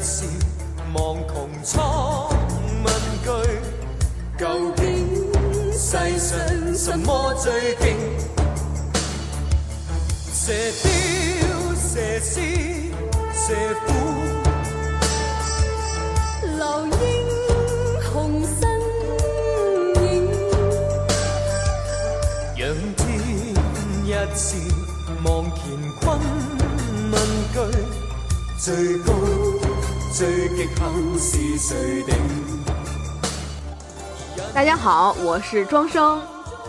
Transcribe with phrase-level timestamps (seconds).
[0.00, 0.24] 笑，
[0.94, 2.28] 望穷苍
[2.84, 2.86] 问
[3.24, 3.28] 句，
[4.38, 4.44] 究
[4.76, 4.82] 竟
[5.72, 7.96] 世上什么最劲？
[10.32, 10.86] 射雕、
[11.74, 12.34] 射狮、
[13.34, 13.44] 射
[13.84, 13.86] 虎，
[16.56, 16.94] 留英
[18.00, 18.58] 雄身
[20.04, 20.04] 影。
[22.56, 22.62] 仰
[22.96, 23.00] 天
[24.04, 24.46] 一笑，
[25.24, 25.60] 望乾
[26.00, 26.04] 坤
[27.10, 27.14] 问
[27.52, 27.56] 句，
[28.58, 28.64] 最
[28.98, 29.08] 高
[30.16, 32.14] 最极限是谁定？
[34.54, 36.18] 大家好，我是庄生。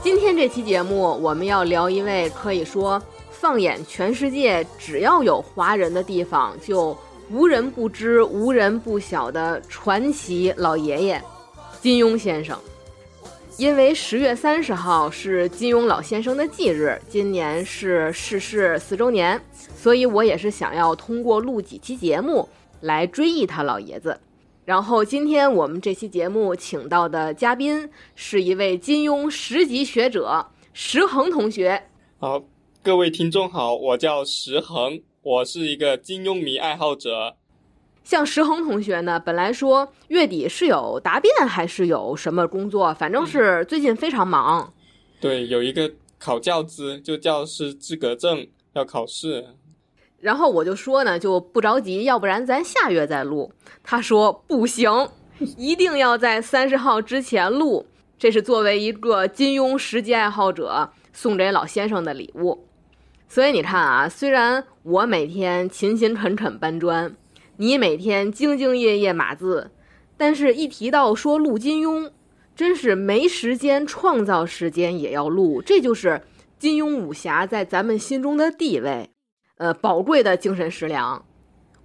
[0.03, 3.01] 今天这期节目，我们要聊一位可以说
[3.31, 6.97] 放眼全世界，只要有华人的地方，就
[7.31, 11.23] 无人不知、无人不晓的传奇老爷爷——
[11.81, 12.59] 金庸先生。
[13.55, 19.41] 因为十月三十号是金庸老先生的忌日，今年是逝世四周年，
[19.81, 22.47] 所以我也是想要通过录几期节目
[22.81, 24.19] 来追忆他老爷子。
[24.65, 31.83] 然后今天我们这期节目请到的嘉宾是一位金庸十级学者石恒同学。
[32.19, 32.43] 好，
[32.83, 37.37] 各位听众好，我叫石恒，我是一个金庸迷爱好者。
[38.03, 44.73] 像石恒同学呢，本来说月底是有答辩还是有什么工作，反正是最近非常忙。
[45.19, 49.47] 对，有一个考教资，就教师资格证要考试。
[50.27, 53.49] 然后我就说呢，就不着急，要不然咱下月再录。
[53.81, 55.07] 他说不行，
[55.55, 57.85] 一定要在三十号之前录。
[58.19, 62.67] 这是作为一个金庸十级爱好者送给老先生的礼物。
[63.29, 67.15] 所以你看啊，虽然我每天勤勤恳恳搬砖，
[67.55, 69.71] 你每天兢兢业业码字，
[70.17, 72.11] 但是一提到说录金庸，
[72.53, 75.61] 真是没时间创造时间也要录。
[75.61, 76.21] 这就是
[76.59, 79.09] 金庸武侠在咱们心中的地位。
[79.57, 81.25] 呃，宝贵的精神食粮，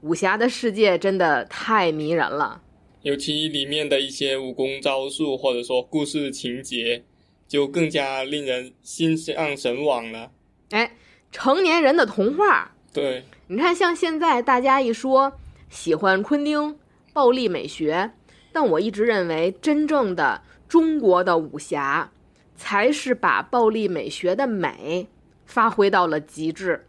[0.03, 2.61] 武侠的世界真的太迷人了，
[3.01, 7.03] 尤其里面的一些武功招数或者说故事情节，
[7.49, 10.31] 就更加令人心向神往了。
[10.71, 10.95] 哎，
[11.31, 12.73] 成年人的童话。
[12.93, 15.33] 对，你看，像现在大家一说
[15.71, 16.79] 喜欢昆汀
[17.15, 18.11] 暴力美学，
[18.53, 22.13] 但我一直认为，真正的中国的武侠，
[22.55, 25.09] 才是把暴力美学的美
[25.47, 26.87] 发挥到了极致。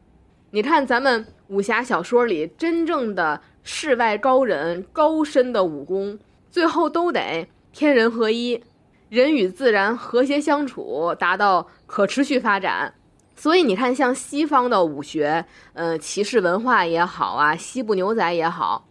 [0.56, 6.20] 你看，咱们武侠小说里真正的世外高人、高深的武功，
[6.52, 8.64] 最后都得天人合一，
[9.10, 12.94] 人与自然和谐相处，达到可持续发展。
[13.36, 15.44] 所以你看，像西方的武学，
[15.74, 18.88] 呃，骑士文化也好啊，西部牛仔也好，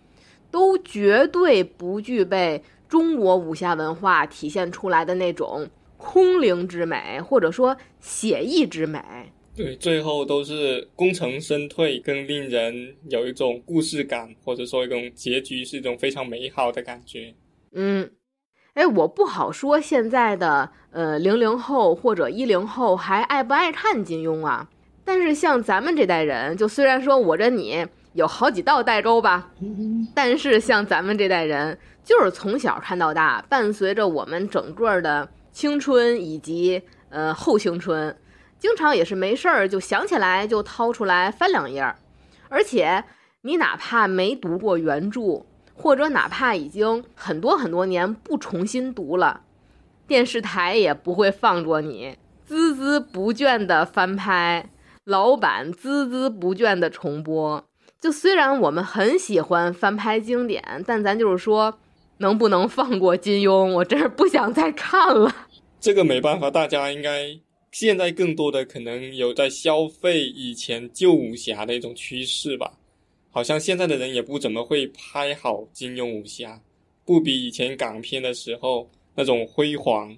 [0.50, 9.33] 都绝对不具备中国武侠文化体现出来的那种空灵之美，或者说写意之美。
[9.55, 17.35] 对，最后都是功成身退，更令人有一种故事感，或者说一种结局是一种非常美好的感觉。
[17.73, 18.11] 嗯，
[18.73, 24.71] 哎，我不好说现在的呃零零后或者一零后还爱不爱看金庸啊？
[25.05, 29.53] 但是像咱们这代人，就虽然说我跟你有好几道代沟吧，
[30.15, 36.81] 但是像咱们这代人，就是从小看到大，伴随着我们整个的青春以及
[37.11, 38.17] 呃后青春。
[38.62, 41.97] 经常也是没事儿就想起来就掏出来翻两页儿，
[42.49, 43.03] 而且
[43.41, 49.41] 你哪怕没读过原著，或者哪怕已经很多很多年不重新读了，
[50.06, 52.17] 电视台也不会放过你
[52.49, 54.71] 孜孜不倦的翻拍，
[55.03, 57.65] 老板孜孜不倦的重播。
[58.00, 61.81] 就虽然我们很喜欢翻拍经典，但咱就是说，
[62.19, 63.73] 能不能放过金庸？
[63.73, 65.34] 我真是不想再看了。
[65.81, 67.41] 这个没办法，大家应该。
[67.72, 72.71] 现在更多的可能有在消费以前旧武侠的一种趋势吧，
[73.31, 76.61] 好像现在的人也不怎么会拍好金庸武侠，
[77.05, 80.14] 不比以前港片的时候那种辉煌。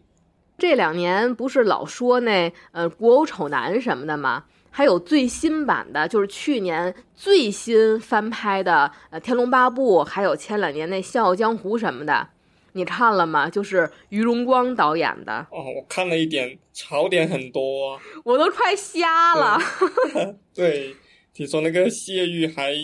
[0.59, 4.45] 这两年不是老说那呃古偶丑男什么的吗？
[4.71, 12.29] 还有最新版的，就是去年最新翻拍的呃《天龙八部》，还有前两年那《笑傲江湖》什么的。
[12.77, 13.49] 你看了吗？
[13.49, 19.59] 就是于荣光导演的哦，我看了一点，槽点很多，我都快瞎了。
[20.53, 20.95] 对，
[21.33, 22.75] 听说那个谢玉还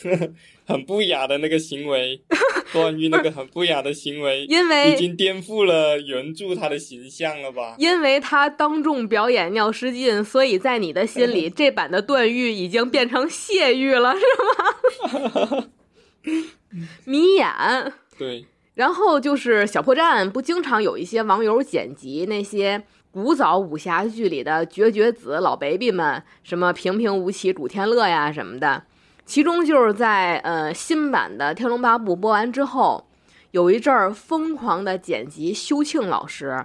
[0.66, 2.20] 很不雅的那个行为，
[2.70, 7.74] 段誉那个很不雅的行为， 因为已经颠覆了原著他的形象了吧？
[7.78, 15.68] 因为他当众表演尿失禁，所以在你的心里，这版的段誉已经变成谢玉了，是吗？
[17.06, 17.48] 迷眼。
[18.18, 18.44] 对。
[18.80, 28.84] 然后就是小破站，不经常有一些网友剪辑那些古早武侠剧里的绝绝子老 baby 们，什么平平无奇、古天乐呀什么的。
[29.26, 33.06] 其中就是在呃新版的《天龙八部》播完之后，
[33.50, 36.64] 有一阵儿疯狂的剪辑修庆老师，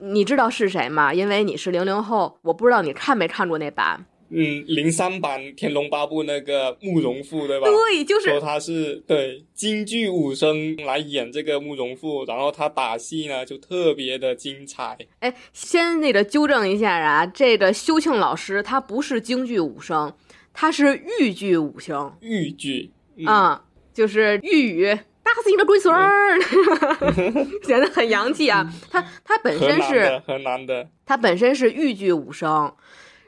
[0.00, 1.14] 你知道是谁吗？
[1.14, 4.04] 因为你是零零后，我不知道你看没看过那版。
[4.30, 7.68] 嗯，零三版《天龙八部》那个慕容复，对吧？
[7.68, 14.98] 对，就是说他是对京剧武生来演这个慕容复，然后他打戏呢就特别的精彩。
[15.20, 20.12] 哎，先那个纠正一下啊，这个修庆老师他不是京剧武生，
[20.52, 22.12] 他是豫剧武生。
[22.20, 22.90] 豫剧
[23.24, 23.64] 啊、
[23.94, 24.86] 就是豫语，
[25.22, 26.38] 打死你个龟孙儿，
[27.64, 28.70] 显得很洋气啊。
[28.90, 32.74] 他他本身是河南的，他本身是豫剧武生，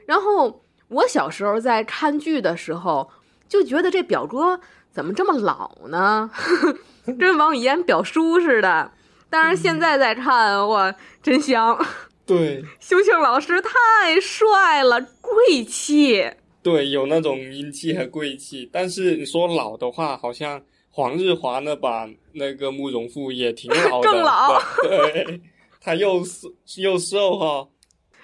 [0.05, 3.09] 然后我小时候在看剧的时候
[3.47, 4.59] 就觉得这表哥
[4.91, 6.29] 怎么这么老呢？
[7.17, 8.91] 跟王语嫣表叔似的。
[9.29, 11.77] 但是现在再看，哇，真香！
[12.25, 16.31] 对 修庆老师太帅了，贵气。
[16.63, 18.67] 对，有那种英气和贵气。
[18.71, 25.41] 但是你说老的话，好像黄日华那版那个慕容复也挺老的， 更老对，
[25.79, 27.67] 他又瘦又瘦哈、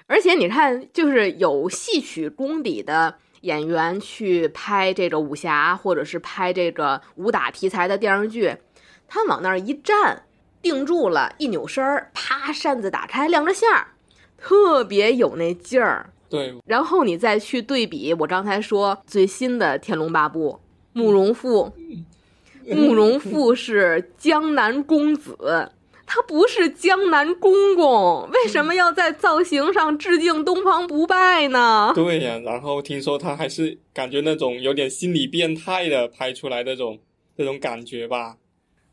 [0.08, 8.56] 而且你看，就是有戏曲功底的演员去拍这个武侠，或者是拍这个武打题材的电视剧，
[9.08, 10.22] 他往那儿一站，
[10.62, 13.88] 定住了，一扭身儿，啪，扇子打开，亮着相儿，
[14.36, 16.10] 特别有那劲儿。
[16.28, 20.60] 对，然后你再去对比我刚才说最新的《天龙八部》，
[21.00, 21.72] 慕容复，
[22.68, 25.70] 慕容复是江南公子，
[26.06, 31.92] 他不是江南公公，为什么要在造型上致敬东方不败呢？
[31.94, 37.00] 对呀、然后听说他还是感觉那种有点心理变态的拍出来那种
[37.36, 38.36] 那种感觉吧。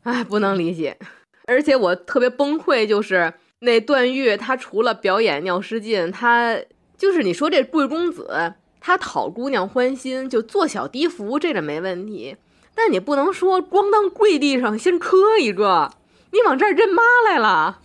[0.02, 0.98] 哎，不能理解。
[1.46, 6.58] 而且我特别崩溃，就是那段誉，他除了表演尿失禁，他
[6.98, 12.36] 就是你说这贵公子，他讨姑娘欢心，就做小低服，这个没问题。
[12.74, 15.92] 但你不能说光当跪地上先磕一个，
[16.34, 17.80] 你往这儿认妈来了。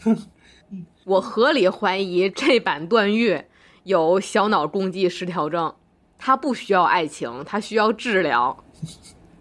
[1.05, 3.43] 我合理怀疑这版段誉
[3.83, 5.75] 有小脑共济失调症，
[6.17, 8.63] 他不需要爱情，他需要治疗。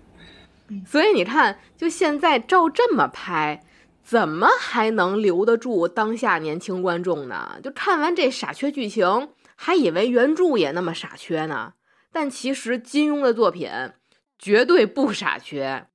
[0.87, 3.64] 所以你看，就现在照这么拍，
[4.02, 7.58] 怎么还能留得住当下年轻观众呢？
[7.62, 11.72] 就看完这傻缺剧情，还以为原著也那么傻缺呢。
[12.12, 13.70] 但其实金庸的作品
[14.38, 15.87] 绝对不傻缺，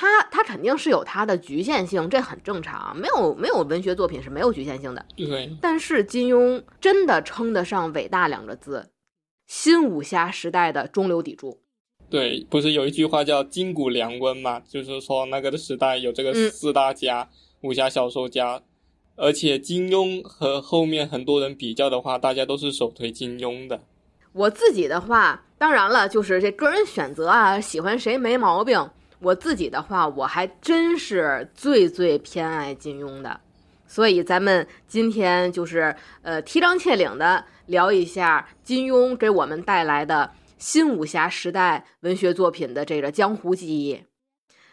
[0.00, 2.96] 他他肯定是有他的局限性，这很正常。
[2.96, 5.04] 没有没有文学作品是没有局限性的。
[5.16, 8.90] 对，但是金庸真的称得上伟大两个字，
[9.48, 11.58] 新武侠时代的中流砥柱。
[12.08, 14.60] 对，不是有一句话叫“筋骨良温”嘛？
[14.60, 17.28] 就是说那个的时代有这个嗯四大家、
[17.62, 18.62] 武侠小说家，
[19.16, 23.80] 而且金庸和后面很多人比较的话，大家都是首推金庸的。
[24.32, 28.88] 我自己的话，当然了，就是这个人选择啊，喜欢谁没毛病。
[29.20, 33.40] 我自己的话，我还真是最最偏爱金庸的，
[33.86, 44.04] 所以咱们今天就是呃提纲挈领的聊一下金庸给我们带来的新武侠时代文学作品的这个江湖记忆。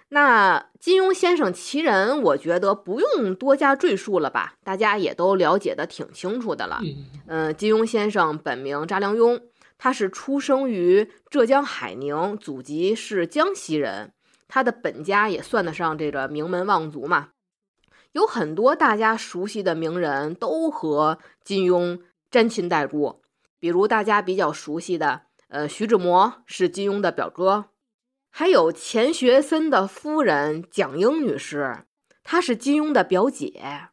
[0.10, 6.80] 那金庸先生其人，我觉得不用多加赘述了吧，大家也都了解的挺清楚的了。
[6.84, 9.42] 嗯，呃，金庸先生本名查良镛，
[9.80, 14.12] 他是出生于浙江海宁，祖籍是江西人。
[14.48, 17.30] 他的本家也算得上这个名门望族嘛。
[18.12, 22.00] 有很多大家熟悉的名人都和金庸
[22.32, 23.22] 沾亲带故，
[23.60, 27.66] 比如大家比较熟悉的，呃，徐志摩是金庸的表哥，
[28.30, 31.86] 还有钱学森的夫人蒋英女士，
[32.24, 33.90] 她是金庸的表姐，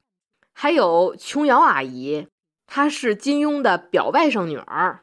[0.52, 2.28] 还有琼瑶阿姨，
[2.68, 5.00] 她是金庸的表外甥女儿，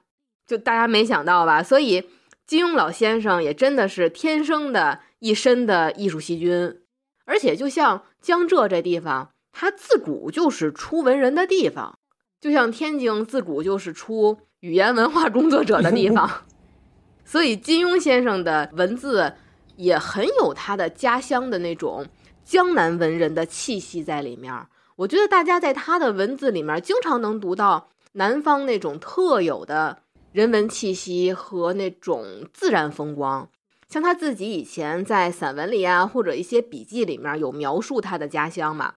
[0.48, 1.62] 就大家没想到吧？
[1.62, 2.10] 所以
[2.46, 6.80] 金庸老先生也真的是天生的一身的艺术细菌，
[7.26, 12.00] 而且就像江浙这地方，它自古就是出文人的地方，
[12.40, 16.46] 就像天津自古就是出语言文化工作者的地方，
[17.26, 19.34] 所以金庸先生的文字
[19.76, 22.06] 也很有他的家乡的那种
[22.44, 24.54] 江南文人的气息在里面。
[24.96, 30.00] 我觉得大家在他的文字里面经常能读到南方那种特有的
[30.34, 33.50] 人文气息和那种自然风光。
[33.90, 38.94] 像他自己以前在散文里啊，或者一些笔记里面有描述他的家乡嘛。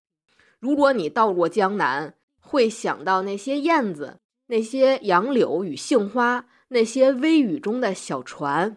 [0.60, 4.18] 如果你到过江南，会想到那些燕子、
[4.48, 8.76] 那些杨柳与杏花、那些微雨中的小船。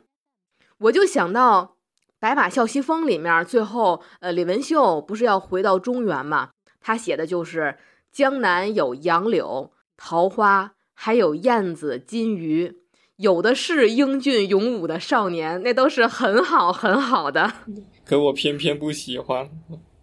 [0.77, 1.63] 我就想到
[2.17, 6.51] 《白马啸西风》里面，最后呃李文秀不是要回到中原嘛？
[6.79, 7.77] 他写的就是
[8.11, 12.84] 江南有杨柳、桃花，还有燕子、金鱼。
[13.17, 17.51] 有的是英俊勇武的少年，那都是很好很好的。
[18.03, 19.49] 可我偏偏不喜欢。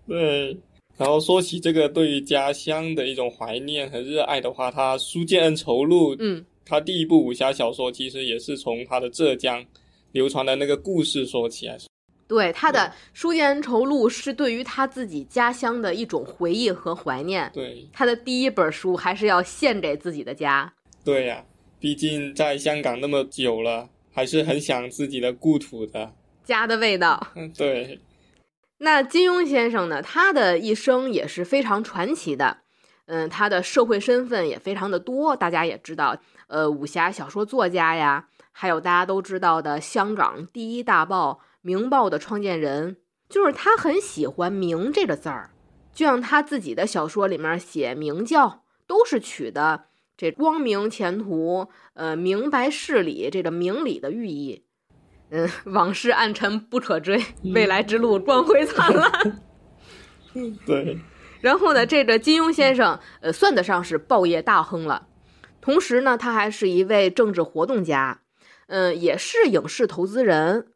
[0.09, 0.57] 对，
[0.97, 9.64] 然后说起这个对于家乡的一种怀念和热爱的话，他《书剑恩仇录》，嗯，他第一部武侠小说其实也是从他的浙江
[10.12, 11.76] 流传的那个故事说起来。
[12.26, 12.81] 对他的
[13.12, 17.50] 《书剑恩仇录》是对于他自己家乡的一种回忆和怀念。
[17.52, 20.73] 对，他的第一本书还是要献给自己的家。
[21.04, 21.45] 对呀、
[21.83, 26.12] 毕竟在香港那么久了，还是很想自己的故土的。
[26.45, 27.33] 家的味道。
[27.35, 27.99] 嗯，对，
[28.79, 30.01] 那金庸先生呢？
[30.01, 32.59] 他的一生也是非常传奇的。
[33.07, 42.99] 嗯，他的社会身份也非常的多，大家也知道，呃，武侠小说作家呀，还有大家都知道的香港第一大报《明报》的创建人，
[43.29, 45.51] 就是他很喜欢“明”这个字儿，
[45.93, 49.87] 就像他自己的小说里面写明教，都是取的
[50.23, 54.64] 这光明前途、呃明白事理这个明理的寓意。
[55.31, 57.21] 嗯，往事暗沉不可追，
[57.52, 59.43] 未来之路光辉灿烂。
[60.64, 61.00] 对，
[61.43, 65.09] 然后呢，这个金庸先生，呃，算得上是报业大亨了。
[65.61, 68.21] 同时呢，他还是一位政治活动家，
[68.69, 70.69] 嗯，也是影视投资人。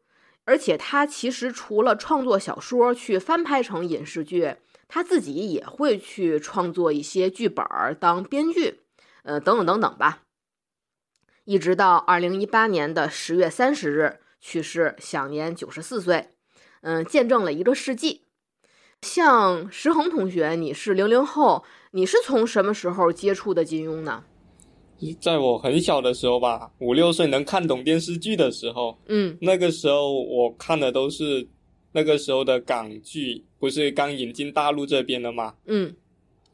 [0.43, 4.55] 而且他其实除了创作小说去翻拍成影视剧，
[4.89, 8.81] 他自己也会去创作一些剧本儿当编剧，
[9.27, 10.23] 呃，等等等等吧。
[11.43, 16.29] 一直到二零一八年的十月三十日去世，享年九十四岁，
[16.79, 18.21] 嗯，见证了一个世纪。
[19.01, 24.23] 像石恒同学，你是零零后，你是从什么时候接触的金庸呢？
[25.19, 31.47] 在我很小的时候吧，五六岁能看懂电视剧的时候，嗯那个时候我看的都是
[31.91, 35.53] 那个时候的港剧，不是刚引进大陆这边的嘛？
[35.65, 35.93] 嗯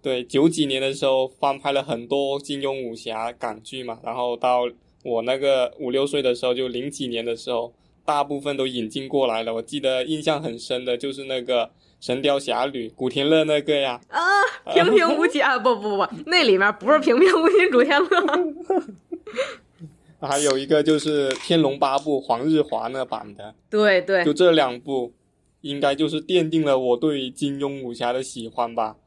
[0.03, 4.69] 对，九几年的时候翻拍了很多金庸武侠港剧嘛，然后到
[5.03, 9.53] 我那个五六岁的时候，就零几年的时候，大部分都引进过来了。
[9.53, 11.65] 我记得印象很深的就是那个
[12.01, 14.19] 《神雕侠侣》，古天乐那个呀，啊，
[14.73, 18.83] 平平无奇啊，不不不，那里面不是平平无奇古天乐。
[20.19, 25.13] 还有一个就是《天龙八部》黄日华那版的，对对就，这两部，
[25.61, 28.97] 应该就是奠定了我对金庸武侠的喜欢吧。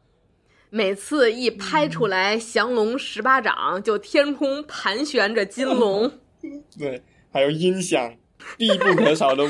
[0.70, 6.10] 每次一拍出来降龙十八掌，就天空盘旋着金龙。
[6.78, 8.14] 对，还有音响，
[8.56, 9.44] 必不可少的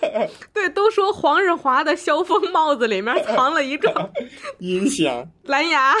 [0.52, 4.10] 对，都说黄日华的萧峰帽子里面藏了一个
[4.58, 5.30] 音响。
[5.44, 5.94] 蓝牙。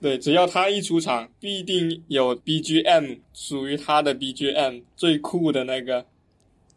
[0.00, 6.06] 对，只要他一出场，必定有 BGM 属于他的 BGM 最酷的那个。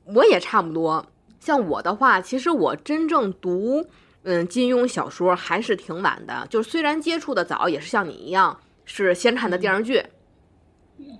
[0.06, 1.08] 我也差不多。
[1.40, 3.88] 像我的话，其实我真正读
[4.26, 10.04] 嗯金庸小说还是挺晚的，就是虽然接触的早，也是像你一样是先看的电视剧。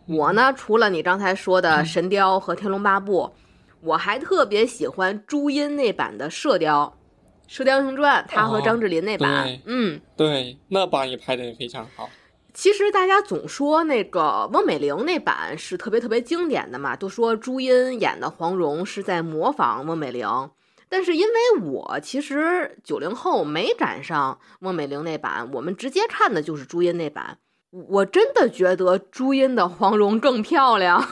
[0.08, 3.24] 我呢，除了你刚才说的《神雕》和《天龙八部》，
[3.82, 6.96] 我还特别喜欢朱茵那版的《射雕》，
[7.54, 9.44] 《射雕英雄传》，他和哦张智霖那版。
[9.44, 12.10] 对嗯，对，那版也拍的也非常好。
[12.54, 20.26] 其实大家总说那个翁美玲那版是特别特别经典的嘛，都说朱茵演的黄蓉是在模仿翁美玲。
[20.96, 27.38] 但是因为我其实九零后没赶上孟美玲那版，我们直接看的就是朱茵那版。
[27.90, 31.06] 我真的觉得朱茵的黄蓉更漂亮。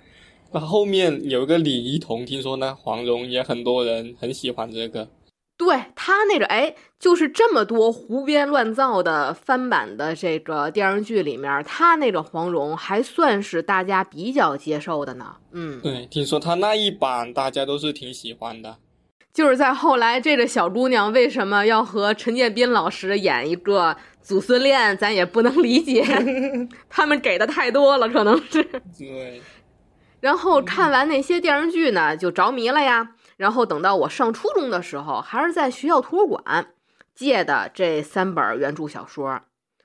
[0.52, 5.06] 那后面有一个李一桐，听说呢黄蓉也很多人很喜欢这个。
[5.58, 15.36] 对他那个哎，就是这么多胡编乱造的翻版的这个电视剧里面，他那个黄蓉还算是大家比较接受的呢。
[15.52, 18.78] 嗯，对，听说他那一版大家都是挺喜欢的。
[19.36, 26.02] 就是在后来，这个小姑娘为什么要和陈建斌老师演一个祖孙恋，咱也不能理解，
[26.88, 28.64] 他们给的太多了，可能是。
[28.98, 29.42] 对，
[30.20, 33.10] 然后看完那些电视剧呢，就着迷了呀。
[33.36, 36.68] 然后等到我上初中的时候，还是在学校图书馆
[37.14, 39.42] 借的这三本原著小说。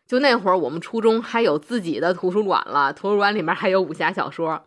[0.08, 4.64] 就那会儿，我们初中还有自己的图书馆了，图书馆里面还有武侠小说。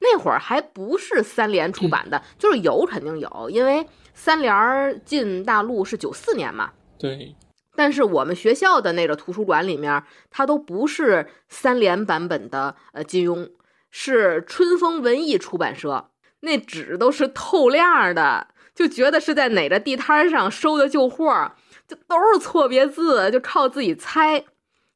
[0.00, 6.72] 那会儿还不是三联出版的，就是有肯定有，因为三联进大陆是九四年嘛。
[6.98, 7.34] 对，
[7.74, 13.50] 但是我们学校的那个图书馆里面，它都不是三联版本的呃金庸，
[13.90, 21.52] 是春风文艺出版社，那纸都是透亮的，就觉得是在哪个地摊上收的旧货，
[21.86, 24.40] 就都是错别字，就靠自己猜，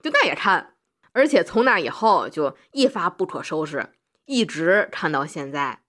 [0.00, 0.74] 就那也看，
[1.12, 3.90] 而且从那以后就一发不可收拾，
[4.26, 5.80] 一直看到现在。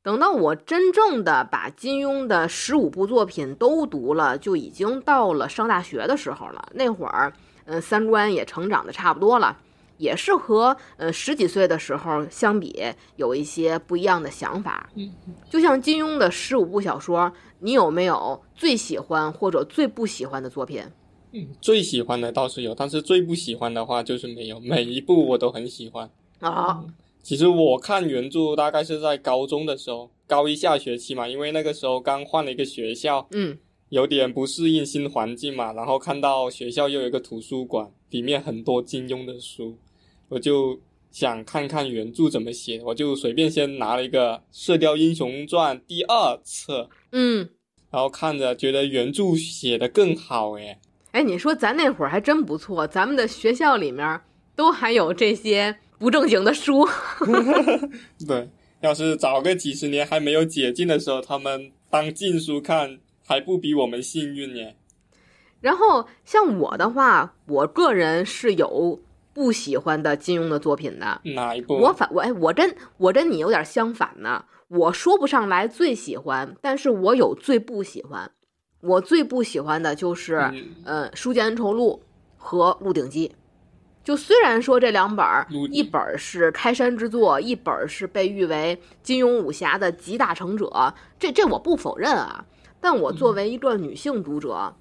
[0.00, 6.68] 等到我真正的把金庸的十五部作品都读了，就已经到了上大学的时候了。
[6.74, 7.32] 那会儿，
[7.66, 9.58] 嗯，三观也成长的差不多了，
[9.98, 12.82] 也是和呃十几岁的时候相比
[13.16, 14.88] 有一些不一样的想法。
[14.94, 15.12] 嗯，
[15.50, 20.82] 就像金庸的十五部小说，你有没有最喜欢或者最不喜欢的作品？
[21.32, 24.58] 嗯，最喜欢的倒是有，但是最不喜欢的话就是没有。
[24.60, 26.08] 每一部我都很喜欢。
[26.40, 26.82] 啊，
[27.28, 33.58] 其实我看原著大概是在高中的时候，高一下学期嘛，因为那个时候刚换了一个学校，嗯
[33.90, 39.76] 有点不适应新环境嘛，然后看到学校又有一个图书馆，里面很多金庸的书，
[40.30, 40.80] 我就
[41.10, 47.46] 想看看原著怎么写，我就随便先拿了一个《射雕英雄传》第二册，嗯，
[47.90, 50.78] 然后看着觉得原著写的更好诶。
[51.10, 54.18] 哎，你说咱那会儿还真不错，咱们的学校里面
[54.56, 56.86] 都还有这些不正经的书。
[58.26, 58.48] 对，
[58.80, 64.76] 要是早个几十年还没有解禁的时候，他们当禁书看，还不比我们幸运耶？
[65.60, 69.00] 然后像我的话，我个人是有
[69.34, 71.20] 不喜欢的金庸的作品的。
[71.24, 71.74] 哪一部？
[71.74, 74.44] 我反我哎，我真我跟你有点相反呢。
[74.68, 78.30] 我说不上来最喜欢，但是我有最不喜欢。
[78.80, 82.00] 我最不喜欢的就是嗯呃《书剑恩仇录》
[82.36, 83.28] 和《鹿鼎记》。
[84.08, 92.46] 就虽然说这两本儿，一本儿是开山之作，一本儿是被誉为金庸武侠的集大成者，这这我不否认啊。
[92.80, 94.74] 但我作为一个女性读者，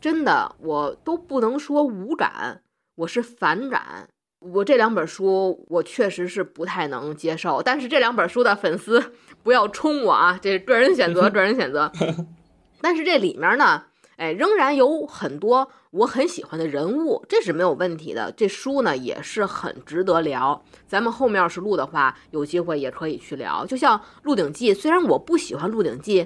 [0.00, 2.62] 真的我都不能说无感，
[2.96, 4.08] 我是反感。
[4.40, 7.62] 我这两本书，我确实是不太能接受。
[7.62, 9.12] 但是这两本书的粉丝
[9.44, 11.92] 不要冲我啊，这是个人选择， 个人选择。
[12.82, 13.84] 但是这里面呢，
[14.22, 18.30] 哎，仍然有很多我很喜欢的人物，这是没有问题的。
[18.36, 20.62] 这书呢也是很值得聊。
[20.86, 23.66] 咱们后面要是录的话，有机会也可以去聊。
[23.66, 26.22] 就像《鹿鼎记》，虽然我不喜欢《鹿鼎记》，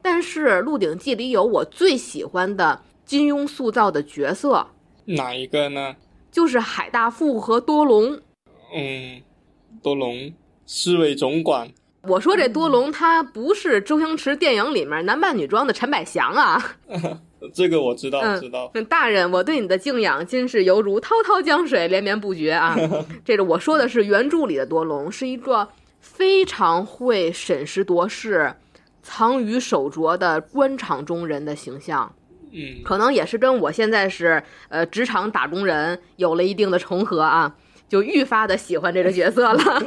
[0.00, 4.64] 但是《鹿鼎记》里有我最喜欢的金庸塑造的角色，
[5.06, 5.96] 哪一个呢？
[6.30, 8.20] 就是海大富和多隆。
[8.72, 9.20] 嗯，
[9.82, 10.32] 多隆，
[10.66, 11.68] 市委总管。
[12.04, 16.76] 我说这多隆他不是周星驰电影里面男扮女装的陈百祥啊。
[17.54, 18.70] 这个我知道，嗯知道。
[18.88, 22.76] 大人，我对你的敬仰，今是犹如滔滔江水，连绵不绝啊！
[23.24, 25.68] 这个我说的是原著里的多隆，是一个
[26.00, 28.54] 非常会审时度势、
[29.02, 32.14] 藏于手拙的官场中人的形象，
[32.52, 37.56] 嗯，可能也是跟我现在是呃职场打工人有了一定的重合啊，
[37.88, 39.82] 就愈发的喜欢这个角色了。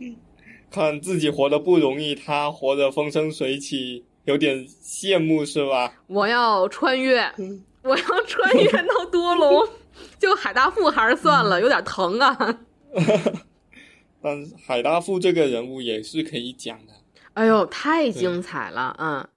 [0.70, 5.92] 看自己活得不容易，他活得风生水起，有点羡慕是吧？
[6.06, 7.20] 我要穿越，
[7.82, 9.68] 我要穿越到多隆，
[10.18, 12.58] 就海大富还是算了，有点疼啊。
[14.22, 16.92] 但海大富这个人物也是可以讲的。
[17.34, 19.28] 哎呦，太精彩了，嗯。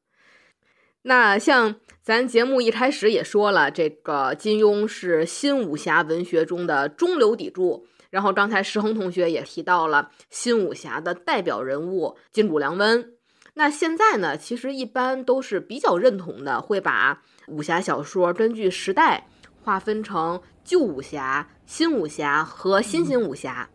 [1.02, 7.88] 那像咱节目一开始也说了，这个金庸是新武侠文学中的中流砥柱。
[8.10, 13.17] 然后刚才石恒同学也提到了新武侠的代表人物金主良温。
[13.58, 19.26] 那现在呢，其实一般都是比较认同的，会把武侠小说根据时代
[19.63, 23.67] 划分成旧武侠、新武侠和新兴武侠。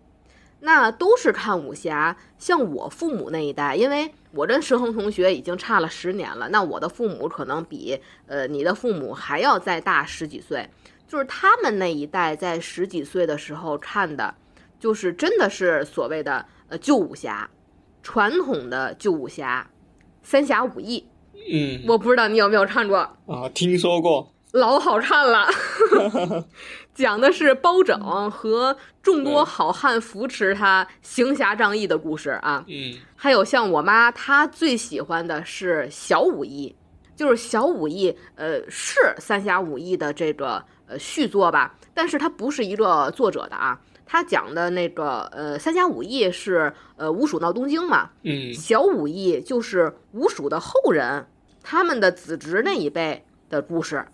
[0.61, 10.71] 那都是看武侠，像我父母那一代，因为我跟石恒同学已经差了十年了，那我的父母可能比呃你的父母还要再大十几岁，
[11.09, 14.33] 就是他们那一代在十几岁的时候看的，
[14.79, 17.51] 就是真的是所谓的呃旧武侠，
[18.01, 19.69] 传统的旧武侠，
[20.23, 21.05] 三侠五义，
[21.53, 24.29] 嗯，我不知道你有没有看过，啊，听说过。
[24.53, 25.49] 老好看了，
[26.95, 32.63] 讲的是包拯和众多好汉扶持他行侠仗义的故事啊。
[32.69, 36.75] 嗯还有像我妈，她最喜欢的是小武艺，
[37.17, 43.81] 就是小武艺，呃，是三侠五义的这个呃续作吧，但是它不是一个作者的啊。
[44.13, 51.25] 他讲的那个呃三侠五义是呃吴蜀闹东京嘛，嗯小五义就是吴蜀的后人，
[51.63, 54.05] 他们的子侄那一辈的故事。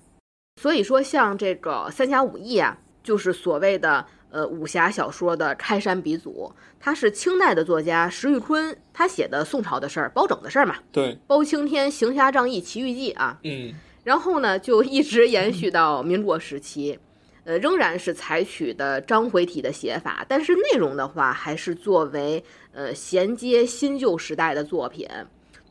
[0.62, 6.52] 所以说，像这个三侠五义啊，就是所谓的呃武侠小说的开山鼻祖。
[6.78, 13.40] 他是清代的作家石玉坤，他写的宋朝的事儿、包拯的事儿嘛，对，包青天行侠仗义奇遇记啊。
[13.42, 17.00] 嗯然后呢，就一直延续到民国时期，
[17.48, 25.08] 呃，仍然是采取的章回体的写法，但是内容的话，还是作为呃衔接新旧时代的作品。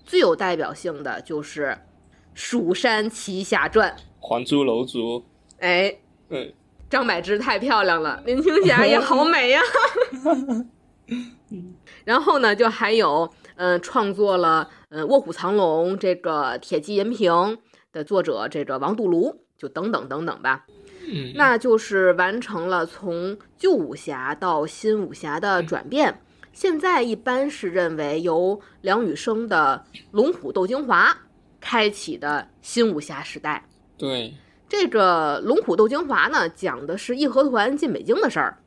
[0.03, 1.65] 最有代表性的就是
[2.33, 3.95] 《蜀山奇侠传》。
[4.19, 5.23] 还珠楼主。
[5.59, 5.95] 哎，
[6.29, 6.51] 嗯
[6.89, 9.61] 张柏芝太漂亮了，林青霞也好美呀。
[12.05, 17.31] 然后呢，就还有呃，创作了呃《卧虎藏龙》这个《铁骑银瓶》
[17.91, 20.65] 的作者这个王杜庐，就等等等等吧。
[21.07, 26.21] 嗯，那就是完成了从旧武侠到新武侠的转变。
[26.51, 31.09] 现在一般是认为由梁羽生的《龙虎斗精华》
[31.61, 33.65] 开启的新武侠时代。
[33.97, 34.33] 对，
[34.67, 38.57] 这个《龙虎斗精华》呢，讲的是义和团进北京的事儿。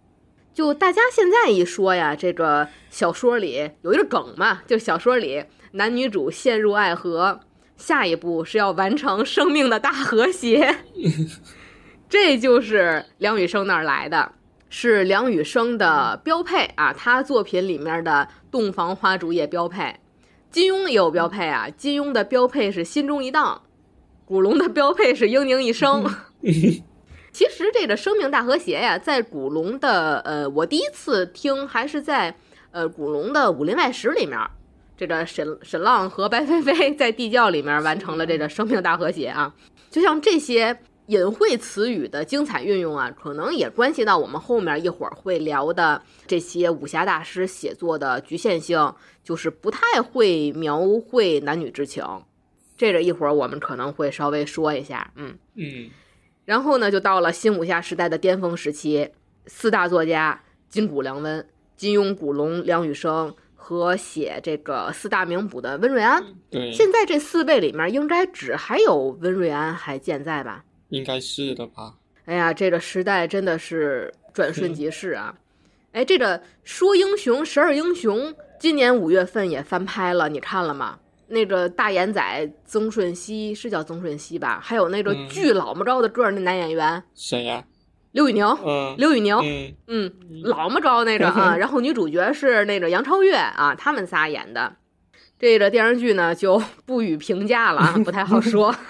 [0.55, 7.41] 就大家现在一说呀，这个小说里有一个梗嘛，就小说里男女主陷入爱河，
[7.77, 10.79] 下一步是要完成生命的大和谐。
[12.11, 14.33] 这就是梁羽生那儿来的，
[14.69, 19.95] 是梁羽生的标配啊，他作品里面的洞房花烛夜标配。
[20.51, 23.63] 金庸也有标配啊，金庸的标配是心中一荡，
[24.25, 26.05] 古龙的标配是英宁一声。
[27.33, 32.35] 其实这个生命大和谐呀，在古龙的呃，我第一次听还是在
[32.73, 34.37] 呃古龙的《武林外史》里面，
[34.97, 39.55] 这个沈沈浪和白飞飞在地窖里面完成了这个生命大和谐啊。
[39.89, 40.77] 就像这些
[41.11, 48.95] 隐晦词语的精彩运用啊，可能也关系到我们后面一会儿会聊的这些武侠大师写作的局限性，
[49.25, 52.05] 就是不太会描绘男女之情。
[52.77, 55.37] 这个一会儿我们可能会稍微说一下，嗯。
[55.57, 55.91] 嗯
[56.45, 59.11] 然后呢，就到了新武侠时代的巅峰时期，
[59.47, 61.45] 四大作家金谷良温、
[61.77, 66.25] 金庸、古龙、梁羽生和写这个四大名捕的温瑞安。
[66.49, 70.65] 对，现在这四位里面，应该只还有温瑞安还健在吧？
[70.91, 71.95] 应该是的吧？
[72.27, 75.35] 哎呀，这个时代真的是转瞬即逝啊！
[75.93, 80.99] 哎，这个说英雄十二英雄，今年五月份也翻拍了，你看了吗？
[81.27, 84.61] 那个大眼仔曾舜晞是叫曾舜晞吧？
[84.63, 87.65] 还有那个嗯巨老么着的个儿那男演员谁呀？
[88.13, 94.77] 刘宇宁，嗯刘宇宁，嗯嗯，老么着那个啊， 然后女主角是那个杨超越啊，他们仨演的。
[95.39, 98.75] 这个电视剧呢就不予评价了啊，不太好说。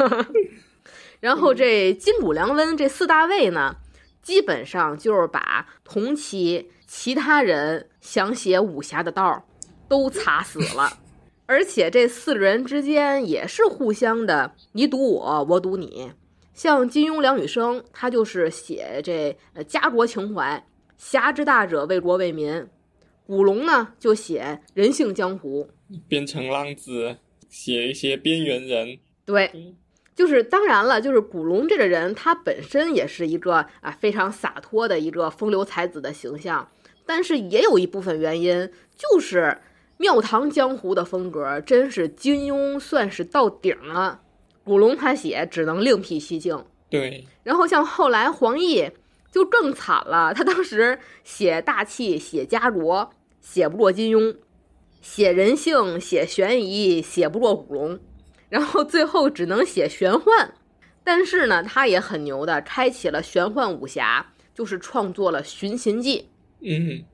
[1.21, 3.77] 然后这金谷良温这四大卫呢，
[4.23, 9.45] 基本上就是把同期其他人想写武侠的道儿
[9.89, 10.99] 都擦死了，
[11.47, 16.13] 而且这四个人之间也是互相的，你赌我，我赌你。
[16.55, 20.67] 像金庸、梁羽生，他就是写这呃家国情怀，
[20.99, 22.67] 侠之大者，为国为民。
[23.27, 25.71] 古龙呢，就写人性江湖。
[26.09, 27.17] 变成浪子
[27.49, 29.77] 写一些边缘人，对嗯，
[30.15, 36.69] 就是当然了，就是古龙这个人，他本身也是一个啊非常洒脱的一个风流才子的形象，
[37.07, 39.59] 但是也有一部分原因，就是
[39.97, 44.21] 庙堂江湖的风格，真是金庸算是到顶了，
[44.65, 46.65] 古龙他写只能另辟蹊径。
[46.91, 48.91] 对，然后像后来黄奕
[49.31, 54.37] 就更惨了，他当时写大气、写家国，写不过金庸；
[55.01, 58.01] 写人性、写悬疑，写不过古龙。
[58.51, 60.53] 然后最后只能写玄幻，
[61.03, 66.19] 但是呢，他也很牛的，开启了玄幻武侠，就是创作了《寻秦记》。
[66.61, 67.05] 嗯，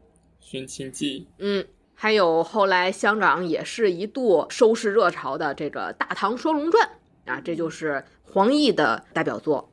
[0.40, 6.88] 寻秦记，嗯，还有后来香港也是一度收视热潮的这个《大唐双龙传》
[7.30, 9.70] 啊，这就是黄奕的代表作。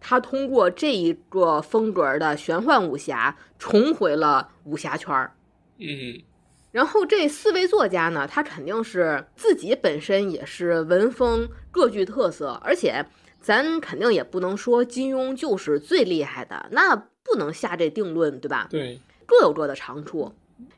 [0.00, 5.32] 他通过这一个风格的玄幻武侠，重回了武侠圈儿。
[5.78, 6.20] 嗯
[6.70, 13.04] 然后这四位作家呢，他肯定是自己本身也是文风各具特色，而且
[13.40, 18.66] 咱肯定也不能说金庸就是最厉害的，那不能下这定论，对吧？
[18.70, 20.32] 对，各有各的长处。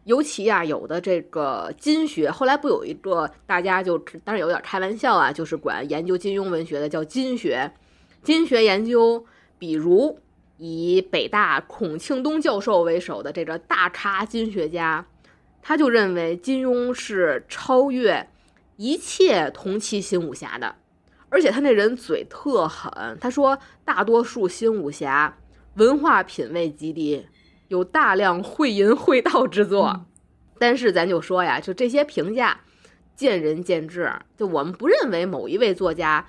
[0.05, 7.72] 尤其呀、有的这个金学，后来不有一个大家就当然有点开玩笑啊，就是管研究金庸文学的叫金学。
[8.22, 9.24] 金学研究，
[9.59, 10.18] 比如
[10.59, 15.07] 以北大孔庆东教授为首的这个大咖金学家，
[15.62, 18.29] 他就认为金庸是超越
[18.77, 20.75] 一切同期新武侠的，
[21.29, 25.37] 而且他那人嘴特狠，他说大多数新武侠
[25.75, 27.27] 文化品位极低，
[27.68, 30.07] 有大量会淫会道之作。
[30.59, 32.61] 但是咱就说呀，就这些评价
[33.14, 36.27] 见仁见智，就我们不认为某一位作家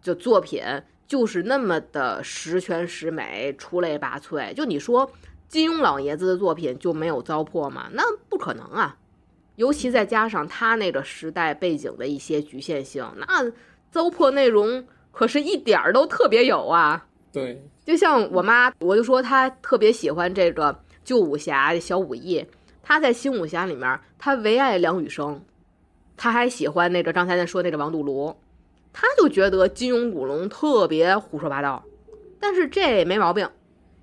[0.00, 0.62] 就作品
[1.06, 4.52] 就是那么的十全十美、出类拔萃。
[4.54, 5.10] 就你说
[5.48, 7.88] 金庸老爷子的作品就没有糟粕吗？
[7.92, 8.96] 那不可能啊！
[9.56, 13.50] 尤其再加上他那个时代背景的一些局限性，那
[13.90, 17.06] 糟粕内容可是一点儿都特别有啊！
[17.32, 22.46] 对，就像我妈，我就说她特别喜欢这个旧武侠小武艺，
[22.82, 25.42] 她在新武侠里面，她唯爱梁羽生，
[26.16, 28.36] 她还喜欢那个刚才咱说那个王杜庐，
[28.92, 31.82] 她就觉得金庸、古龙特别胡说八道，
[32.38, 33.48] 但是这没毛病，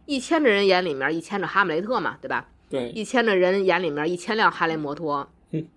[0.06, 2.48] 一千个人眼里面一千个哈姆雷特嘛，对吧？
[2.70, 5.28] 对，一千个人眼里面一千辆哈雷摩托，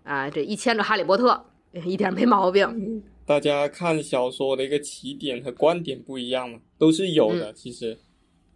[0.05, 1.45] 啊，这一千个哈利波特
[1.85, 3.03] 一点没毛病。
[3.27, 7.53] 大家看小说的一个起点和观点不一样嘛，都是有嗯的。
[7.53, 7.99] 其实，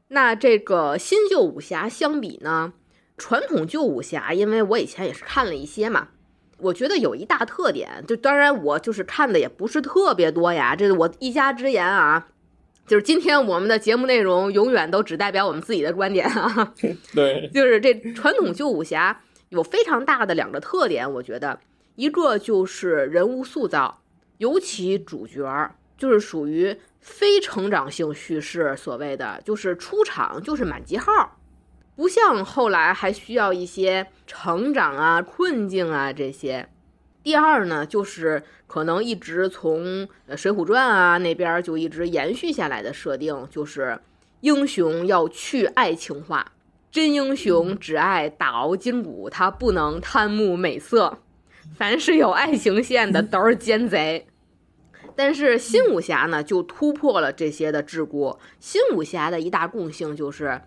[0.08, 2.72] 那这个新旧武侠相比呢，
[3.18, 6.08] 传统旧武侠，因为我以前也是看了一些嘛，
[6.56, 12.28] 我觉得有一大特点，就当然我就是看的也不是特别多呀，这是我一家之言啊。
[12.92, 16.74] 就是今天我们的节目内容永远都只代表我们自己的观点啊。
[17.14, 21.58] 对， 就是这传统旧武侠有非常大的两个特点，我觉得
[21.94, 24.02] 一个就是人物塑造，
[24.36, 31.38] 尤其主角儿就是属于非成长性叙事，所谓的就是出场就是满级号，
[31.96, 36.68] 不像后来还需要一些成长啊、困境啊这些。
[37.22, 43.98] 第二呢，就是可能一直从呃《水浒传》啊那边就一直延续下来的设定，就是
[44.40, 46.52] 英雄要去爱情化，
[46.90, 51.18] 真英雄只爱打熬筋骨，他不能贪慕美色。
[51.76, 54.26] 凡是有爱情线的都是奸贼。
[55.14, 58.36] 但是新武侠呢，就突破了这些的桎梏。
[58.58, 60.60] 新武侠的一大共性就是，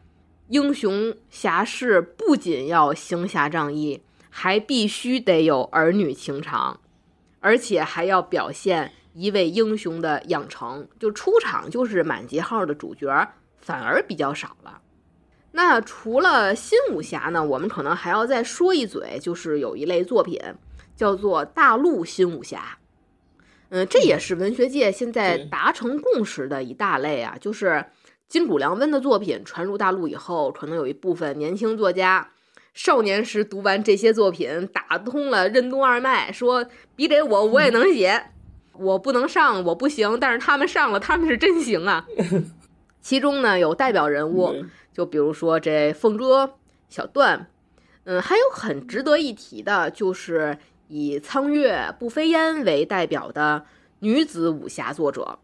[0.50, 4.02] 英雄侠士不仅要行侠仗义，
[4.38, 6.82] 还必须得有儿女情长，
[7.40, 10.90] 而且还要表现一位英雄的养成。
[11.00, 13.08] 就出场就是满级号的主角，
[13.58, 14.82] 反而比较少了。
[15.54, 20.38] 那除了新武侠呢，我们可能还要再说一嘴，就是有一类作品
[20.98, 22.78] 叫做大陆新武侠。
[23.70, 27.86] 嗯，这也是文学界现在达成共识的一大类啊，就是
[28.28, 32.32] 金谷良温的作品传入大陆以后，可能有一部分年轻作家
[32.76, 38.26] 少年时读完这些作品，打通了任督二脉，说笔给我，我也能写，
[38.74, 42.06] 我不能上，我不行，但是他们上了，他们是真行啊。
[43.02, 44.54] 其中呢，有代表人物，
[44.94, 46.56] 就比如说这凤哥、
[46.90, 47.48] 小段，
[48.04, 50.58] 嗯，还有很值得一提的，就是
[50.90, 53.66] 以苍月、不飞烟为代表的
[54.00, 55.40] 女子武侠作者，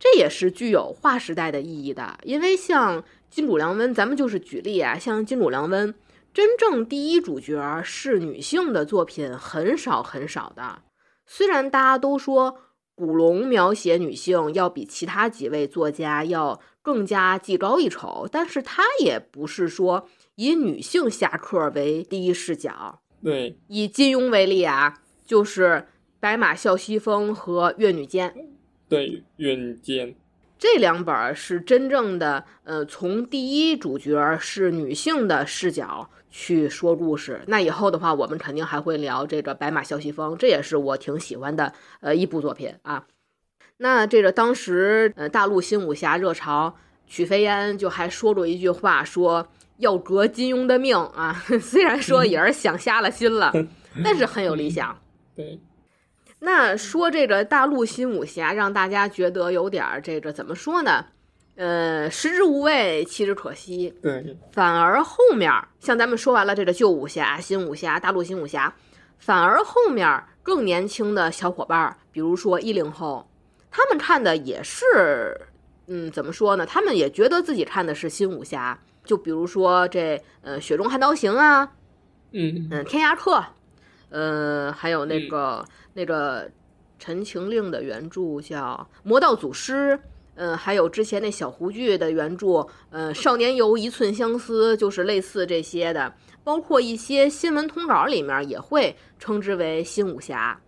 [0.00, 2.18] 这也是具有划时代的意义的。
[2.24, 5.94] 因为像金主良温，咱们就是举例啊，像金主良温，
[6.34, 10.82] 真正第一主角是女性的作品很少很少的。
[11.24, 12.58] 虽然大家都说
[12.96, 23.00] 古龙描写女性要比其他几位作家要更加技高一筹，但是他也不是说以女性侠客为第一视角。
[23.22, 25.86] 对，以金庸为例啊，就是
[26.18, 28.34] 白马啸西风和越女剑
[28.88, 30.14] 对，越女剑，
[30.58, 37.40] 这两本是真正的，呃，从第一主角是女性的视角去说故事。
[37.46, 43.06] 那以后的话，我们肯定还会聊这个《白马啸西风》，这也是我挺喜欢的，呃，一部作品啊。
[43.76, 46.74] 那这个当时，呃，大陆新武侠热潮，
[47.06, 51.40] 曲飞烟就还说过一句话，说要革金庸的命啊。
[51.62, 53.52] 虽然说也是想瞎了心了，
[54.02, 55.00] 但是很有理想。
[55.36, 55.60] 对，
[56.40, 61.06] 那说这个大陆新武侠，让大家觉得有点儿这个怎么说呢？
[61.56, 63.94] 呃，食之无味，弃之可惜。
[64.02, 68.74] 对，反而后面像咱们说完了这个旧武侠、新武侠、大陆新武侠，
[69.18, 73.28] 反而后面更年轻的小伙伴，比如说一零后，
[73.70, 75.40] 他们看的也是，
[75.86, 76.66] 嗯，怎么说呢？
[76.66, 78.78] 他们也觉得自己看的是新武侠。
[79.04, 81.72] 就比如说这呃《雪中悍刀行》啊，
[82.32, 83.44] 嗯，嗯，天涯客，
[84.08, 86.50] 呃，还有那个、那个
[86.98, 89.92] 陈情令的原著叫《魔道祖师》，
[90.36, 100.60] 嗯，还有之前那小胡剧的原著，呃，《少年游一寸相思》，就是类似这些的，包括一些新闻通稿里面也会称之为新武侠。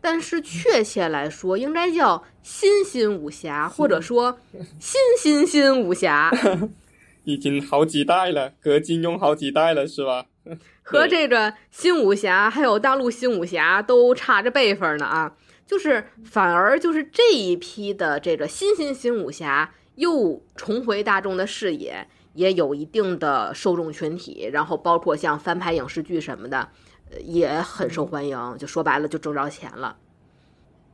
[0.00, 4.38] 但是确切来说，应该叫新新武侠，或者说
[4.78, 6.30] 新新新武侠。
[7.24, 10.26] 已经好几代了，隔金庸好几代了，是吧？
[10.82, 15.32] 和这个新武侠还有大陆新武侠都差着辈分呢啊！
[15.66, 26.68] 就是反而就是这一批的这个新新新武侠又重回大众的视野，也有一定的受众群体，然后包括像翻拍影视剧什么的，
[27.10, 28.56] 呃也很受欢迎。
[28.58, 29.96] 就说白了，就挣着钱了。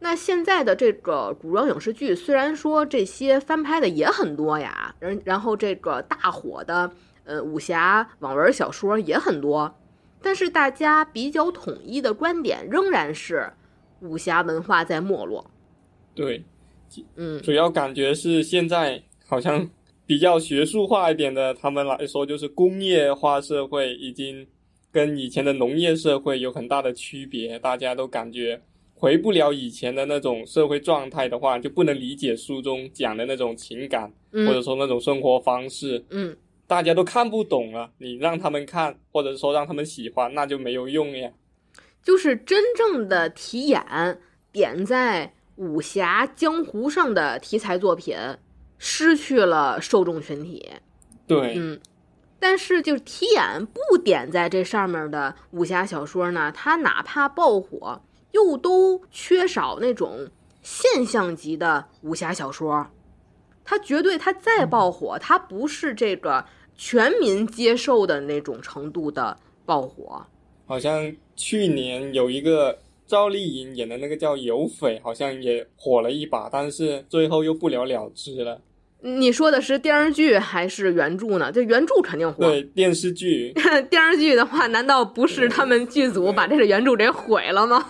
[0.02, 6.90] 那现在的这个古装影视剧，虽然说这些翻拍的也很多呀，然然后这个大火的
[7.24, 9.74] 呃武侠网文小说也很多，
[10.22, 13.52] 但是大家比较统一的观点仍然是
[14.02, 15.50] 武侠文化在没落。
[16.14, 16.42] 对，
[17.16, 19.68] 嗯主要感觉是现在好像
[20.06, 24.46] 比较学术化一点的，他们来说就是工业化社会已经
[24.90, 28.60] 跟以前的农业社会有很大的区别，大家都感觉
[28.94, 36.36] 回不了以前的那种社会状态的话，就不能理解书中讲的那种情感，或者嗯说那种生活方式，嗯，
[36.66, 37.90] 大家都看不懂了。
[37.98, 41.30] 你让他们看，或者说让他们喜欢，那就没有用呀。
[42.02, 44.20] 就是真正的题眼
[44.52, 48.16] 点在武侠江湖上的题材作品
[48.78, 50.70] 失去了受众群体。
[51.26, 51.80] 对，嗯，
[52.38, 58.00] 但是就是题眼不点在这上面的武侠小说呢，它哪怕爆火，
[58.32, 60.28] 又都缺少那种
[60.62, 62.86] 现象级的武侠小说。
[63.62, 70.26] 它绝对，它再爆火，它不是这个全民接受的那种程度的爆火。
[70.66, 78.60] 好像去年有一个赵丽颖演的那个叫《有匪》，好像也火了一把，但是最后又不了了之了。
[79.00, 81.50] 你说的是电视剧还是原著呢？
[81.50, 82.44] 这原著肯定火。
[82.44, 83.54] 对，电视剧。
[83.88, 87.82] 电视剧的话，难道不是他们剧组把这个原著给毁了吗？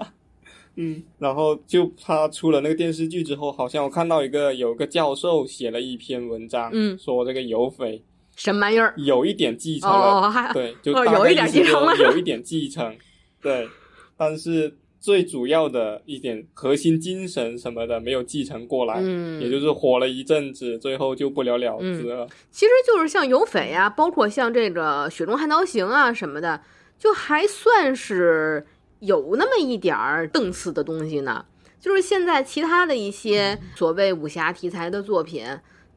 [0.76, 8.02] 嗯，然后就他出了那个电视剧之后，好像我看到一个有个教授写了一篇文章，嗯，说这个有匪
[8.36, 11.96] 什么玩意儿，有一点继承了，对，就有一点继承了。
[11.96, 12.96] 有一点继承，
[13.40, 13.68] 对，
[14.16, 19.40] 但是最主要的一点核心精神什么的没有继承过来，嗯。
[19.40, 22.26] 也就是火了一阵子，最后就不了了之了。
[22.50, 26.60] 其实就是像有匪啊、包括像这个《雪中悍刀行》啊什么的，
[26.98, 28.66] 就还算是
[29.00, 31.44] 有那么一点儿档次的东西呢。
[31.80, 35.44] 就是现在其他的一些所谓武侠题材的作品，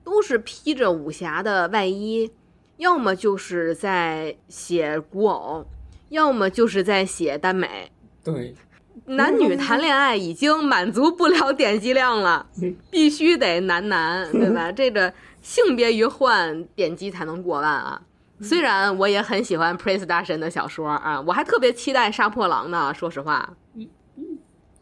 [0.06, 2.32] 都是披着武侠的外衣，
[2.78, 5.66] 要么就是在写古偶，
[6.10, 7.92] 要么就是在写耽美。
[8.24, 8.56] 对，
[9.06, 12.48] 男女谈恋爱已经满足不了点击量了，
[12.90, 14.72] 必须得男男， 对吧？
[14.72, 18.02] 这个性别一换，点击才能过万啊！
[18.42, 22.94] 虽然我也很喜欢 Prince 大神的小说啊，我还特别期待杀破狼呢。
[22.94, 23.56] 说实话，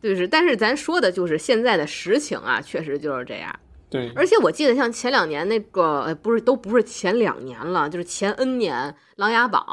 [0.01, 3.53] 就是，但是咱说的就是现在的实情啊，确实就是这样。
[3.93, 9.63] 对，而且我记得像前两年那个，呃不是都不是前两年了，就是前 N 年《琅琊榜》，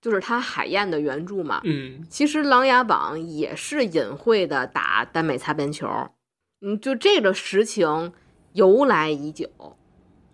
[0.00, 1.60] 就是他海燕的原著嘛。
[1.64, 5.86] 嗯，其实《琅琊榜》也是隐晦的打耽美擦边球，
[6.62, 8.14] 嗯，就这个实情
[8.54, 9.46] 由来已久。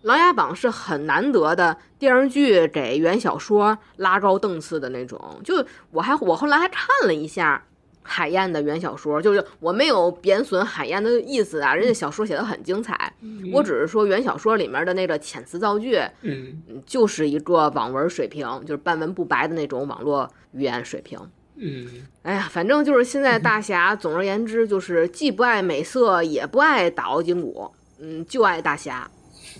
[0.07, 5.41] 《琅琊榜》是很难得的电视剧给原小说拉高档次的那种。
[5.43, 7.65] 就我还我后来还看了一下
[8.07, 13.11] 海燕的原小说，就是我没有贬损海燕的意思啊，人家小说写的很精彩，
[13.51, 16.61] 我只是说原小说里面的那个遣词造句，嗯。
[16.69, 21.19] 嗯就是一个网文水平，就是半文不白的那种网络语言水平。
[21.55, 21.87] 嗯，
[22.21, 29.09] 哎呀，反正就是现在 大侠，总而言之就是既不爱美色，也不爱打熬筋骨，嗯，就爱大侠，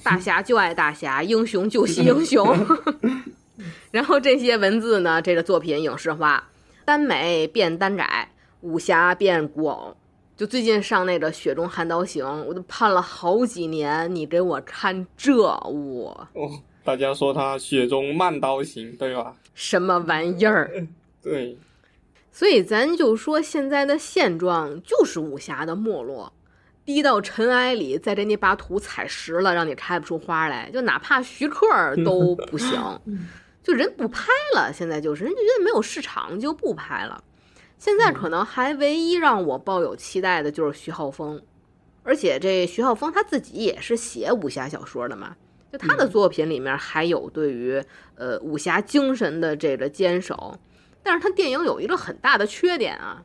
[0.04, 2.46] 大侠就爱大侠，英雄就惜英雄。
[3.92, 6.44] 然后这些文字呢，这个作品影视化，
[6.84, 8.30] 耽美变耽改，
[8.66, 9.96] 武侠变古偶。
[10.36, 19.34] 就最近上那个《雪中悍刀行》，我都盼了好几年，你给我看这我哦，大家说他雪中慢刀行，对吧？
[19.54, 20.88] 什么玩意儿？
[21.24, 21.58] 对，
[22.32, 26.34] 所以咱就说现在的现状就是武侠的没落，
[26.84, 30.70] 低到尘埃里，再给你把土踩实了，让你开不出花来。
[30.70, 31.66] 就哪怕徐克
[32.04, 33.00] 都不行，
[33.64, 34.74] 就人不拍了。
[34.74, 37.24] 现在就是人家觉得没有市场就不拍了。
[37.78, 41.42] 现在可能还唯一让我抱有期待的就是徐浩峰，
[42.04, 45.36] 而且这徐浩峰他自己也是写武侠小说的嘛，
[45.72, 47.84] 就他的作品里面还有对于
[48.16, 50.58] 呃武侠精神的这个坚守。
[51.04, 53.22] 但是他电影有一个很大的缺点啊，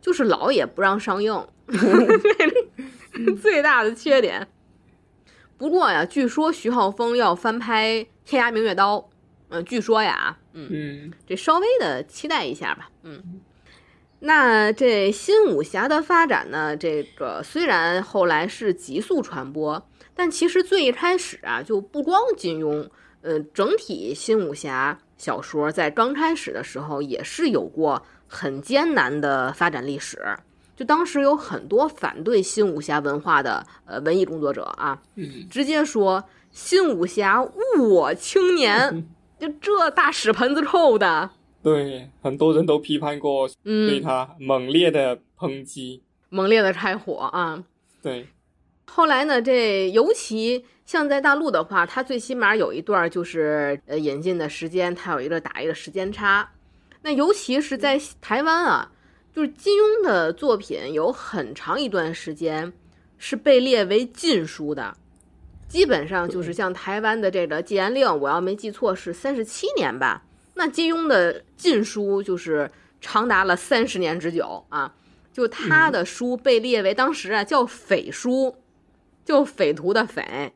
[0.00, 1.46] 就是老也不让上映，
[3.42, 4.48] 最大的缺点。
[5.58, 8.98] 不过呀，据说徐浩峰要翻拍《天涯明月刀》，
[9.50, 13.40] 嗯，据说呀，嗯，嗯这稍微的期待一下吧，嗯。
[14.20, 16.76] 那这新武侠的发展呢？
[16.76, 22.88] 这个虽然后来是急速传播，但其实最一开始啊，就不光金庸，
[23.22, 30.18] 呃，整体新武侠小说在刚开始的时候也是有过很艰难的发展历史。
[30.74, 39.04] 就当时有很多反对新武侠文化的呃文艺工作者啊，嗯，直接说新武侠误我青年，
[39.38, 41.30] 就这大屎盆子臭的，
[41.68, 46.02] 对，很多人都批判过对嗯，他猛烈的抨击。
[46.28, 47.64] 猛烈的开火啊。
[48.02, 48.26] 对，
[48.86, 56.50] 后来呢，这尤其像在大陆的话，它最起码有一段就是呃引进的时间，它有一个打一个时间差。
[57.02, 58.92] 那尤其是在台湾啊，
[59.34, 62.72] 就是金庸的作品有很长一段时间
[63.18, 64.96] 是被列为禁书的，
[65.68, 70.24] 基本上就是像台湾的这个戒严令，我要没记错是三十七年吧。
[70.58, 74.92] 那金庸的禁书就是长达了三十年之久啊。
[75.32, 78.56] 就他的书被列为当时啊叫匪书，
[79.24, 80.52] 就匪徒的匪，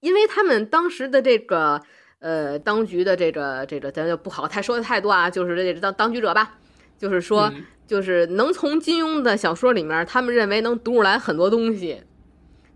[0.00, 1.80] 因为他们当时的这个
[2.18, 6.58] 呃当局的这个这个咱就不好太说的太多啊，就是这个当当局者吧，
[6.98, 12.02] 就是说，嗯就是能从金庸的小说里面，他们认为能读出来很多东西。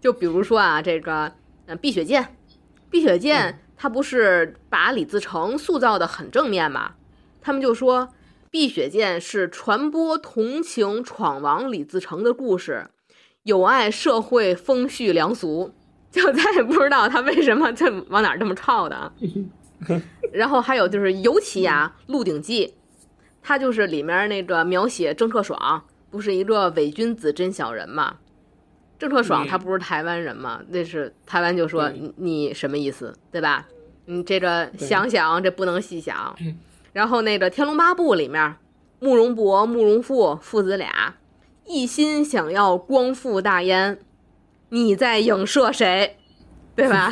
[0.01, 1.31] 就比如说啊，这个
[1.66, 2.37] 嗯，碧血剑，
[2.89, 6.97] 碧血剑它不是把李自成塑造的很正面嘛？
[7.41, 8.11] 他们就说，
[8.51, 12.91] 碧血剑是传播同情闯王李自成的故事，
[13.45, 15.72] 有爱社会风序良俗。
[16.12, 19.11] 就咱也不知道他为什么这么往哪儿这么抄的啊。
[20.31, 22.66] 然后还有就是，尤其啊，《鹿鼎记》，
[23.41, 28.16] 它就是里面那个描写郑克爽，不是一个伪君子真小人嘛？
[29.01, 30.61] 郑特爽嗯他不是台湾人嘛？
[30.68, 33.66] 那是台湾就说你你什么意思，对吧？
[34.05, 36.36] 你这个想想，这不能细想。
[36.92, 38.57] 然后那个《天龙八部》里面，
[38.98, 41.14] 慕容博、慕容复父子俩
[41.64, 43.98] 一心想要光复大燕，
[44.68, 46.16] 你在影射谁？
[46.76, 47.11] 对吧？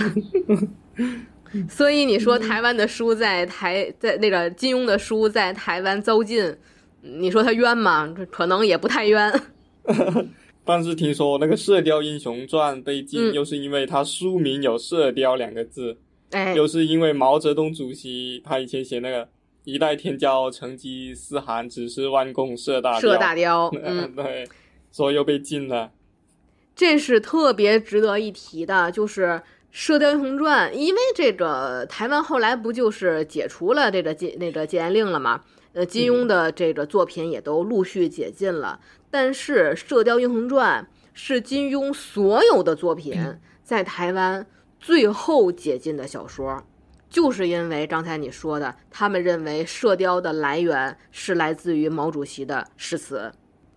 [1.70, 6.54] 所以你说台湾的书在台在那个金庸的书在台湾遭禁，
[7.00, 8.12] 你说他冤吗？
[8.14, 9.32] 这可能也不太冤。
[10.68, 13.32] 但是听说那个《射雕英雄传》被禁，嗯。
[13.32, 15.96] 又是因为它书名有“射雕”两个字，
[16.32, 19.26] 哎，又是因为毛泽东主席他以前写那个
[19.64, 24.46] “一代天骄成吉思汗，只是弯弓射大雕”，射大雕， 嗯，对，
[24.90, 25.90] 所以又被禁了。
[26.76, 29.24] 这是特别值得一提的，就是
[29.70, 35.40] 《射雕英雄传》，因为这个台湾后来不就是解除了这个禁那个戒严令了吗？
[35.74, 40.82] 呃，金庸的这个作品也都陆续解禁了，但是《射雕英雄传》
[41.14, 44.46] 是金庸所有的作品在台湾
[44.78, 46.62] 最后解禁的小说。
[47.10, 53.32] 就是因为刚才你说的，他们认为射雕的来源是来自于毛主席的诗词。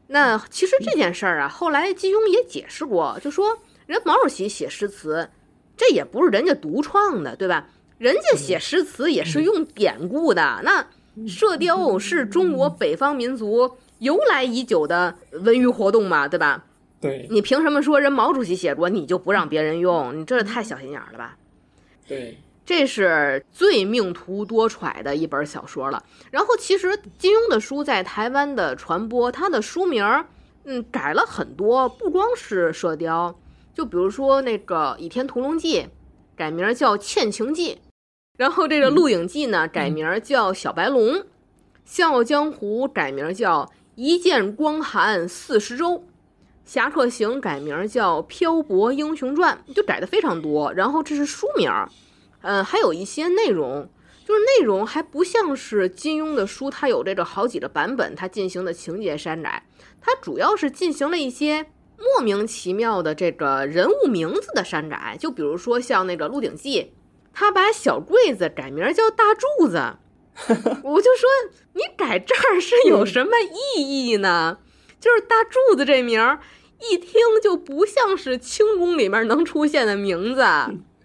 [0.08, 5.30] 那其实这件事儿啊，后来金庸也解释过，就说人毛主席写诗词，
[5.78, 7.70] 这也不是人家独创的，对吧？
[7.98, 10.60] 人家写诗词也是用典故的。
[10.64, 10.86] 那
[11.26, 16.66] 射雕是中国北方民族由来已久的文娱活动嘛，对吧？
[17.00, 20.20] 对你凭什么说人毛主席写过，你就不让别人用？
[20.20, 21.38] 你这也太小心眼儿了吧？
[22.08, 26.04] 对，这是最命途多舛的一本小说了。
[26.32, 30.26] 然后，其实金庸的书在台湾的传播，他的书名儿，
[30.64, 33.36] 嗯，改了很多，不光是《射雕》，
[33.76, 35.82] 就比如说那个《倚天屠龙记》，
[36.36, 37.76] 改名儿叫《倩情记》，
[38.38, 41.02] 然后这个《鹿鼎记》呢，改名儿叫《小白龙》，
[41.84, 43.66] 《笑傲江湖》改名儿叫
[44.04, 45.90] 《一剑光寒四十州》。
[46.66, 50.74] 《侠客行》改名叫《漂泊英雄传》，就改的非常多。
[50.74, 51.70] 然后这是书名，
[52.42, 53.88] 嗯，还有一些内容，
[54.26, 59.68] 就是内容还不像是金庸的书，它有这个好几个版本，它进行的情节删改，
[60.02, 61.68] 它主要是进行了一些
[62.00, 66.82] 莫名其妙的这个人物名字的删改，就比如说像那个《鹿鼎记》，
[67.32, 69.98] 他把小桂子改名叫大柱子，
[70.84, 71.30] 我就说
[71.74, 73.32] 你改这儿是有什么
[73.76, 74.58] 意义呢？
[75.00, 76.40] 就是大柱子这名儿
[76.92, 80.44] 一听就不像是清宫里面能出现的名字。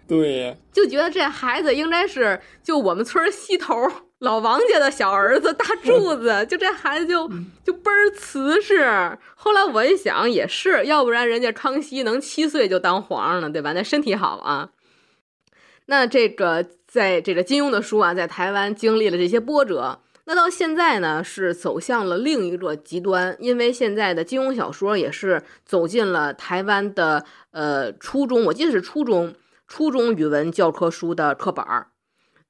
[0.09, 3.75] 对，就觉得这孩子应该是就我们村西头
[4.21, 7.29] 老王家的小儿子大柱子，就这孩子就
[7.65, 9.19] 就倍儿瓷实。
[9.35, 13.73] 后来我一想也是，要不然人家康熙能七岁就当皇上了，对吧？
[13.73, 14.71] 那身体好啊。
[15.87, 16.67] 那这个
[16.97, 29.35] 在这个金庸的书啊，在台湾经历了这些波折，那到现在呢是走向了另一个极端，因为现在的金庸小说也是走进了台湾的呃初中，我记得是初中。
[29.69, 31.89] 初中语文教科书的课本儿，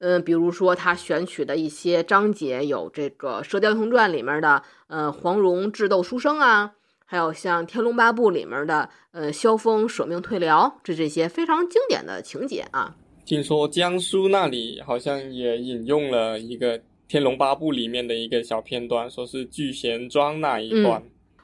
[0.00, 6.72] 嗯，比如说他选取的一些章节有这个《射雕英雄传》里面的呃黄蓉智斗书生啊，
[7.06, 12.94] 还有像《天龙八部》里面的呃萧峰舍命退辽，这这些非常经典的情节啊。
[13.26, 21.02] 听说江苏那里好像也引用了一个《天龙八部》里面的一个小片段，说是聚贤庄那一段。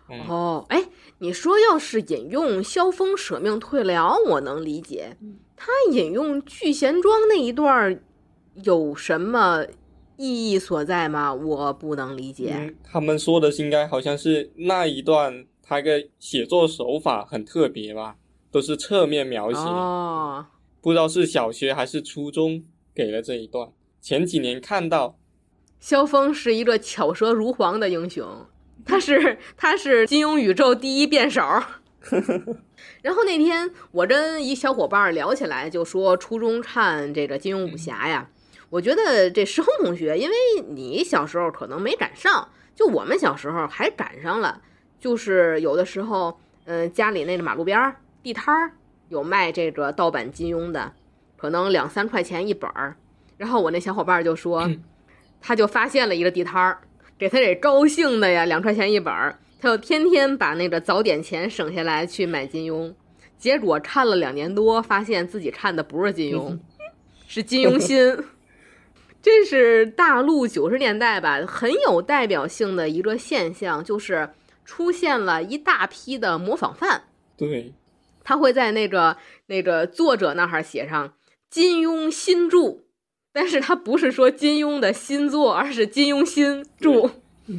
[0.09, 0.81] 嗯哦，哎，
[1.19, 5.17] 你说要是引用萧峰舍命退辽，我能理解。
[5.57, 8.01] 他引用聚贤庄那一段
[8.63, 9.65] 有什么
[10.17, 11.35] 意义所在吗？
[11.35, 12.55] 我不能理解。
[12.57, 18.17] 嗯，他们说的是应该好像是那一段，他个写作手法很特别吧，
[18.53, 20.47] 都是侧面描写，哦，
[20.83, 23.69] 不知道是小学还是初中给了这一段。
[24.01, 25.17] 前几年看到，
[25.79, 28.27] 萧峰是一个巧舌如簧的英雄，
[28.85, 31.41] 他是他是金庸宇宙第一辩手。
[33.01, 38.29] 然后那天我跟一小伙伴聊起来，就说初中看这个金庸武侠呀，
[38.69, 40.35] 我觉得这石红同学，因为
[40.69, 44.61] 你小时候可能没赶上，就我们小时候还赶上了，
[44.99, 48.73] 就是有的时候，嗯、家里那个马路边儿地摊儿
[49.13, 50.91] 有卖这个盗版金庸的，
[51.37, 52.97] 可能两三块钱一本儿。
[53.37, 54.69] 然后我那小伙伴就说，
[55.41, 56.79] 他就发现了一个地摊儿，
[57.19, 62.93] 给他这高兴的呀，两块钱一本儿，他就天天把那个早点钱省下来去买金庸。
[63.37, 66.59] 结果看了两年多，发现自己看的不是金庸，
[67.29, 68.17] 是金庸新。
[69.21, 74.31] 这是大陆九十年代吧，很有代表性的一个现象，就是
[74.65, 77.03] 出现了一大批的模仿犯。
[77.37, 77.73] 对，
[78.23, 79.17] 他会在那个
[79.47, 81.15] 那个作者那儿写上
[81.51, 82.79] “金庸新著”，
[83.33, 87.11] 但是他不是说金庸的新作，而是金庸新著，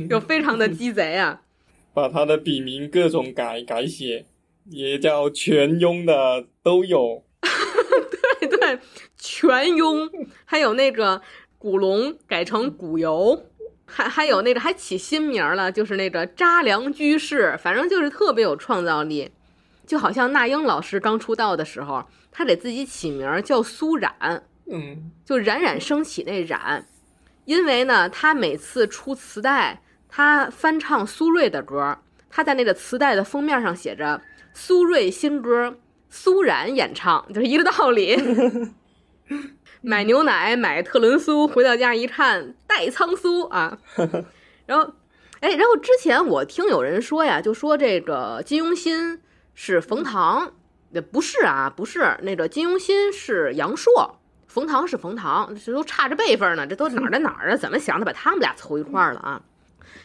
[0.10, 1.42] 就非常的鸡贼啊！
[1.94, 4.26] 把他的笔名各种改改写，
[4.70, 7.24] 也叫全庸的都有。
[8.40, 8.80] 对对，
[9.18, 10.10] 全庸，
[10.46, 11.22] 还有那个。
[11.64, 13.46] 古龙改成古游，
[13.86, 19.32] 还还有那个还起新名了，就是那个扎良居士，反正就是特别有创造力，
[19.86, 26.86] 就好像那英老师刚出道的时候，他给自己起名叫苏冉，嗯，就冉冉升起那冉，
[27.46, 31.98] 因为呢，他每次出磁带，他翻唱苏芮的歌，
[32.30, 34.22] 他在那个磁带的封面上写着
[34.54, 35.78] 苏芮新歌，
[36.10, 38.18] 苏冉演唱，就是一个道理。
[39.82, 43.78] 买牛奶，买特仑苏，回到家一看，代仓苏啊。
[44.66, 44.94] 然后，
[45.42, 49.20] 哎，然后之前我听有人说呀，就说这个金庸心
[49.54, 50.54] 是冯唐，
[50.92, 54.12] 那不是啊，不是那个金庸新是杨烁，
[54.48, 57.56] 冯唐是冯唐，这都差着辈分呢，这都哪儿的哪儿啊？
[57.56, 59.42] 怎么想的把他们俩凑一块儿了啊？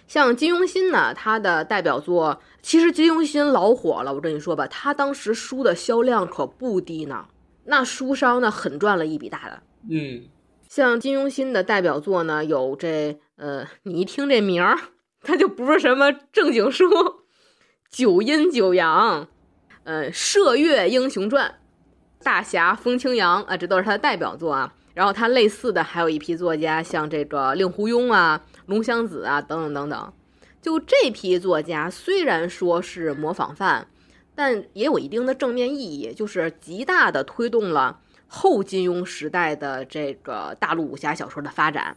[0.06, 7.26] 像金庸新呢，他的代表作，其实金庸新老火了，我跟你说吧，他当时书的销量可不低呢，
[7.64, 9.62] 那书商呢很赚了一笔大的。
[9.90, 10.24] 嗯，
[10.68, 14.78] 像金庸新的代表作呢，有这呃，你一听这名儿，
[15.22, 16.84] 它就不是什么正经书，
[17.90, 19.24] 《九阴九阳》，
[19.88, 21.48] 呃，《射月英雄传》，
[22.22, 24.74] 《大侠风清扬》啊，这都是他的代表作啊。
[24.92, 30.12] 然后他类似的还有一批作家，像这个令狐庸啊、龙湘子啊等等等等。
[30.60, 33.88] 就这批作家，虽然说是模仿犯，
[34.34, 38.00] 但也有一定的正面意义，就是极大的推动了。
[38.26, 41.96] 后金庸时代的这个大陆武侠小说的发展，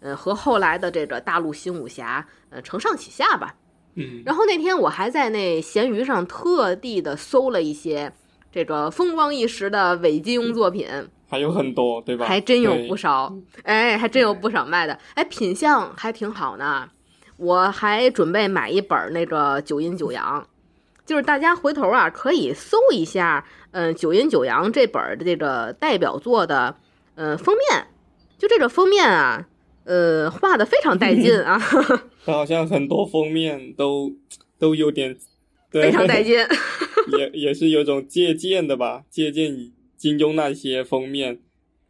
[0.00, 3.56] 呃，和后来的这个大陆新武侠，呃，承上启下吧。
[3.96, 4.22] 嗯。
[4.24, 8.12] 然后那天我还在那闲鱼上特地的搜了一些
[8.52, 10.88] 这个风光一时的伪金庸作品，
[11.28, 12.24] 还有很多，对吧？
[12.24, 13.34] 还真有不少，
[13.64, 16.88] 哎，还真有不少卖的，哎，品相还挺好呢。
[17.36, 20.40] 我还准备买一本那个《九阴九阳》。
[21.04, 26.74] 就是大家回头啊，可以搜一下，嗯，《九阴九阳》这本的这个代表作的，
[27.14, 27.86] 呃，封面，
[28.38, 29.46] 就这个封面啊，
[29.84, 31.60] 呃，画的非常带劲啊。
[32.26, 34.12] 它好像很多封面都
[34.58, 35.16] 都有点
[35.70, 36.34] 非常带劲，
[37.16, 41.38] 也也是有种借鉴的吧，借鉴金庸那些封面，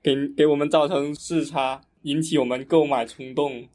[0.03, 3.67] 给给我们造成视差，引起我们购买冲动。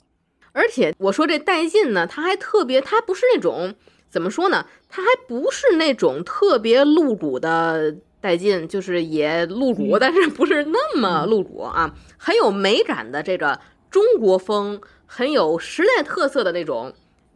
[0.52, 3.74] 而且我说这带劲呢，它还特别，它不是那种。
[4.12, 4.68] 怎么说呢？
[4.90, 11.96] 它还不是那种特别露骨的带劲，就是也露骨，但是不是那么露骨啊？
[12.18, 13.58] 很有美感的这个
[13.90, 14.82] 中国风，
[15.14, 16.94] 很有时代特色的那种，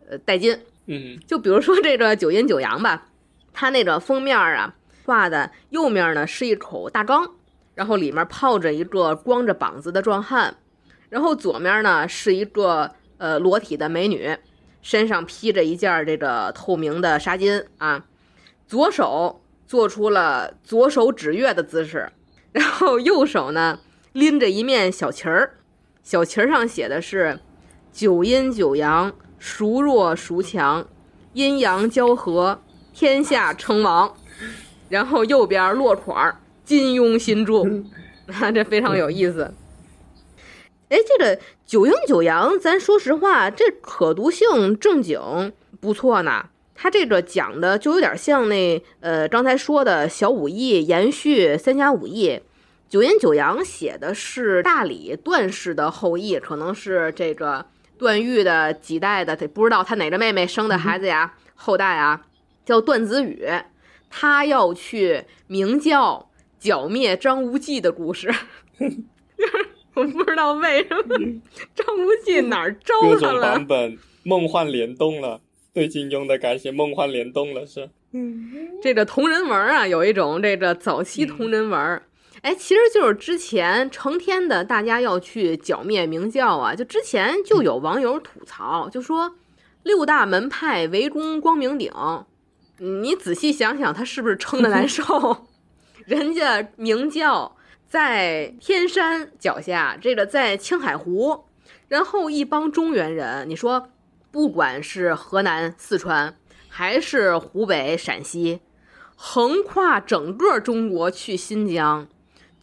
[0.09, 0.57] 呃，带金。
[0.85, 3.09] 嗯，就比如说这个九阴九阳吧，
[3.51, 4.73] 它那个封面啊
[5.03, 7.29] 画的右面呢是一口大缸，
[7.73, 10.55] 然后里面泡着一个光着膀子的壮汉，
[11.09, 14.37] 然后左面呢是一个呃裸体的美女。
[14.81, 18.05] 身上披着一件这个透明的纱巾啊，
[18.67, 22.09] 左手做出了左手指月的姿势，
[22.53, 23.79] 然后右手呢
[24.13, 25.57] 拎着一面小旗儿，
[26.03, 27.39] 小旗儿上写的是
[27.95, 30.85] “九阴九阳，孰弱孰强，
[31.31, 32.59] 阴阳交合，
[32.93, 34.13] 天下称王”，
[34.89, 36.35] 然后右边落款儿
[36.65, 37.63] “金庸新著”，
[38.27, 39.53] 啊， 这非常有意思。
[40.89, 46.47] 哎，这个九阴九阳，咱说实话，这可读性正经不错呢。
[46.75, 52.41] 他这个讲的就有点像那呃刚才说的小武艺延续三侠五义。
[52.89, 57.65] 九阴九阳写的是大理段氏的后裔，可能是这个
[57.97, 62.25] 段誉的几代的，不知道他哪个妹妹生的孩子呀，后代啊，
[62.65, 63.45] 叫段子宇，
[64.09, 66.29] 他要去明教
[66.59, 68.33] 剿灭张无忌的故事。
[69.93, 71.17] 我不知道为什么
[71.73, 73.13] 张无忌哪儿招他了？
[73.13, 75.39] 各种版本梦幻联动了，
[75.73, 77.89] 对金庸的改写梦幻联动了是。
[78.11, 82.01] 嗯，这个同人文啊，有一种这个早期同人文，
[82.45, 89.35] 哎，其实就是之前成天的大家要去剿灭明教啊，就之前就有网友吐槽，就说
[89.81, 91.91] 六大门派围攻光明顶，
[92.77, 95.47] 你仔细想想，他是不是撑的难 受？
[96.05, 97.57] 人家明教。
[97.87, 101.45] 在天山脚下，这个在青海湖，
[101.87, 103.89] 然后一帮中原人，你说
[104.31, 106.35] 不管是河南、四川，
[106.67, 108.59] 还是湖北、陕西，
[109.15, 112.07] 横跨整个中国去新疆，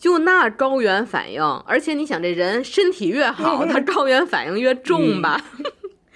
[0.03, 5.41] 就那高原反应，而且你想这人身体越好，他高原反应越重吧？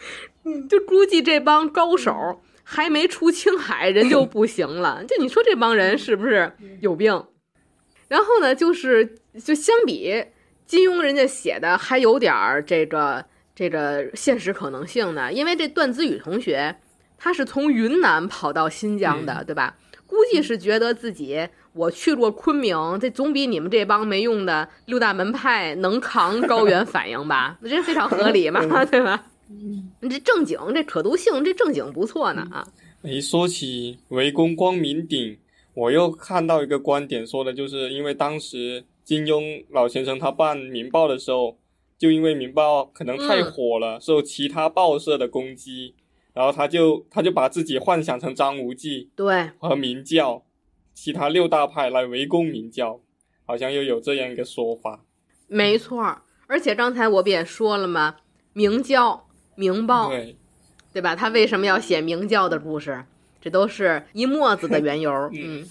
[0.69, 5.05] 就估计这帮高手还没出青海，人就不行了。
[5.07, 7.27] 就你说这帮人是不是有病？
[8.09, 10.25] 然后呢，就是就相比
[10.67, 13.25] 金庸人家写的还有点儿这个
[13.55, 16.75] 这个现实可能性呢，因为这段子宇同学
[17.17, 19.77] 他是从云南跑到新疆的，对吧？
[20.09, 27.59] 估计是觉得自己我去过昆明，这总比你们这帮没用的六大门派能扛高原反应吧？
[27.63, 29.27] 那这非常合理嘛，对吧？
[30.01, 32.67] 你这正经，这可读性，这正经不错呢啊！
[33.03, 35.39] 一说起围攻光明顶，
[35.75, 41.57] 我又看到一个观点，说的就是因为当时金庸老先生他办《明报》的时候，
[41.97, 45.95] 就因为《明报》可能太火了，受其他报社的攻击，
[46.33, 50.43] 然后他就他就把自己幻想成张无忌对，和明教，
[50.97, 52.99] 其他六大派来围攻明教，
[53.45, 55.05] 好像又有这样一个说法。
[55.47, 56.23] 没错儿。
[56.47, 58.17] 而且刚才我不也说了吗？
[58.55, 60.37] 明教、明报，对，
[60.95, 61.15] 对吧？
[61.15, 63.05] 他为什么要写明教的故事？
[63.43, 65.13] 这都是一墨子的缘由。
[65.37, 65.69] 嗯，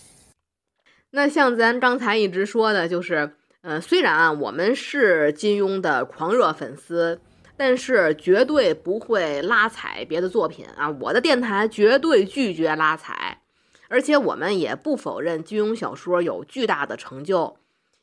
[1.09, 7.19] 那像咱刚才一直说的，就是，呃，虽然啊，我们是金庸的狂热粉丝，
[7.57, 10.89] 但是绝对不会拉踩别的作品啊。
[11.01, 13.41] 我的电台绝对拒绝拉踩，
[13.87, 17.57] 而且我们也不否认金庸小说有巨大的成就，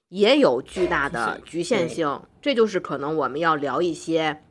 [0.09, 2.20] 也有巨大的局限性。
[2.41, 4.43] 这就是可能我们要聊一些。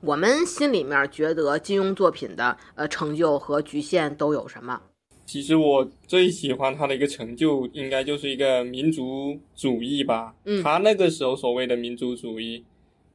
[0.00, 4.80] 我们心里面觉得金庸作品的呃成就和局限都有什么？
[5.26, 10.34] 其实我最喜欢他的一个成就，应该就是一个民族主义吧。
[10.44, 12.64] 嗯他那个时候所谓的民族主义，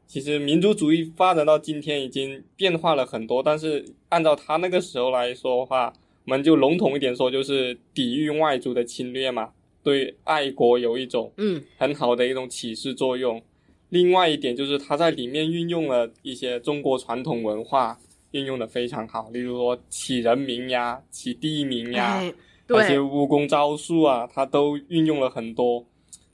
[0.05, 5.91] 其实民族主义发展到今天已经变化了很多，但是按照他那个时候来说的话，
[6.25, 9.51] 我们就笼统一点说，就是抵御外族的侵略嘛，
[9.83, 13.41] 对爱国有一种嗯很好的一种启示作用。
[13.89, 17.97] 另外一点就是他在里面运用了一些中国传统文化，
[18.31, 22.33] 运用的非常好，例如说起人名呀、起地名呀，哎，
[22.67, 25.85] 那些对，武功招数啊，它都运用了很多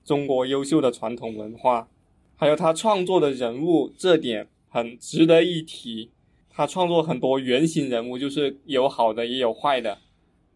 [0.05, 1.89] 中国优秀的传统文化，
[2.37, 6.09] 还有他创作的人物，这点很值得一提。
[6.53, 9.97] 他创作很多原型人物，就是有好的也有坏的，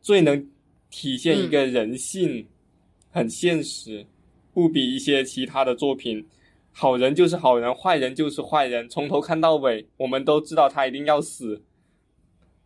[0.02, 0.48] 最能
[0.90, 2.48] 体现一个人性，
[3.10, 4.06] 很现实，
[4.54, 6.26] 不比一些其他的作品。
[6.72, 11.62] 好人就是好人，坏人就是坏人，从头看到尾，我们都知道他一定要死。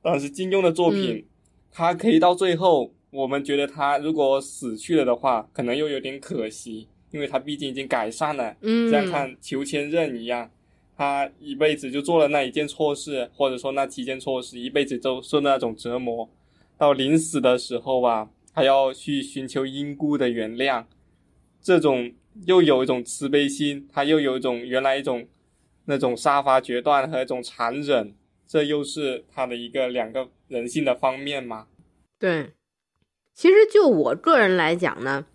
[0.01, 1.23] 但是金庸的作品，
[1.71, 10.49] 他可以到最后，我们觉得他如果死去了的话，可能又有点可惜，因为他毕竟已经改善了，嗯，像看裘千仞一样，
[10.99, 16.29] 他一辈子就做了那一件错事，或者说那几件错事，一辈子都受那种折磨，
[16.77, 20.83] 到临死的时候吧，还要去寻求因姑的原谅，
[21.61, 22.11] 这种
[22.45, 25.25] 又有一种慈悲心，他又有一种原来一种
[25.85, 28.13] 那种杀伐决断和一种残忍，
[28.45, 31.67] 这又是他的一个两个人性的方面嘛。
[32.19, 32.51] 对。
[33.33, 35.25] 其实就我个人来讲呢，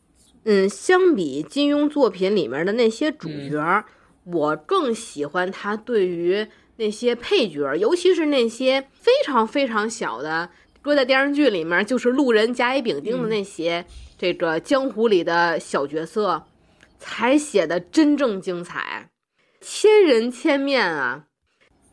[0.44, 3.86] 嗯，相比金庸作品里面的那些主角，
[4.24, 6.46] 我更喜欢他对于
[6.76, 10.50] 那些配角，尤其是那些非常非常小的，
[10.82, 13.84] 搁在电视剧里面就是路人甲乙丙丁的那些、
[14.18, 16.44] 这个江湖里的小角色，
[16.98, 19.10] 才写的真正精彩，
[19.60, 21.26] 千人千面啊！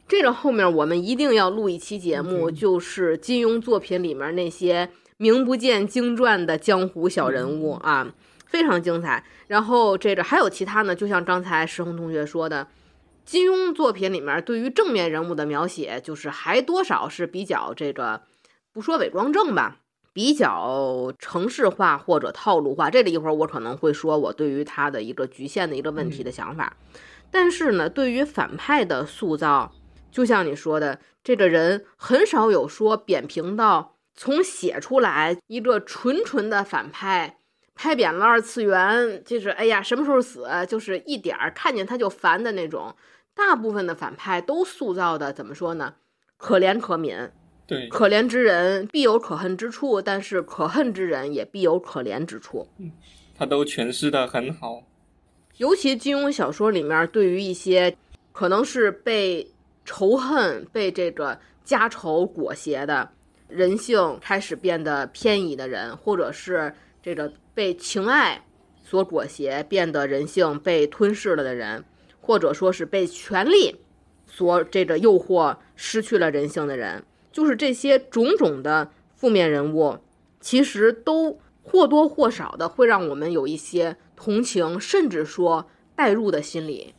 [0.07, 8.13] 这个后面我们一定要录一期节目，就是金庸作品里面那些名不见经传的江湖小人物啊，
[8.51, 9.23] 非常精彩。
[9.47, 12.67] 然后这个还有其他呢，就像刚才石红同学说的，
[13.25, 18.23] 金庸作品里面对于正面人物的描写，就是还多少是比较这个
[18.73, 19.77] 不说伪装正吧，
[20.13, 22.89] 比较程式化或者套路化。
[22.89, 26.75] 这里一会儿我可能会说我对于他的一个局限的一个问题的想法。
[27.31, 29.71] 但是呢，对于反派的塑造，
[30.11, 37.37] 就像你说的，这个人很少有说扁平到从写出来一个纯纯的反派，
[37.75, 42.95] 拍扁了二次元，就是哎呀什么时候死，就是一点儿看见他就烦的那种。
[43.33, 45.95] 大部分的反派都塑造的怎么说呢？
[46.37, 47.29] 可怜可悯，
[47.65, 52.67] 对，可怜之人必有可恨之处，但是可恨之人也必有可怜之处。
[52.77, 52.91] 嗯
[53.37, 54.83] 他都诠释的很好。
[55.57, 57.95] 尤其金庸小说里面，对于一些
[58.31, 59.51] 可能是被
[59.83, 63.09] 仇恨、被这个家仇裹挟的
[63.47, 66.71] 人性开始变得偏移的人，或者是
[67.01, 68.45] 这个被情爱
[68.83, 71.83] 所裹挟，变得人性被吞噬了的人，
[72.19, 73.77] 或者说是被权力
[74.27, 79.97] 所这个诱惑失去了人性的人，就是这些种种的负面人物，
[80.39, 86.93] 其实都或多或少的会让我们有一些同情，甚至说代入的心理。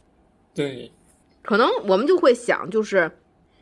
[0.55, 0.92] 对，
[1.42, 3.11] 可能我们就会想，就是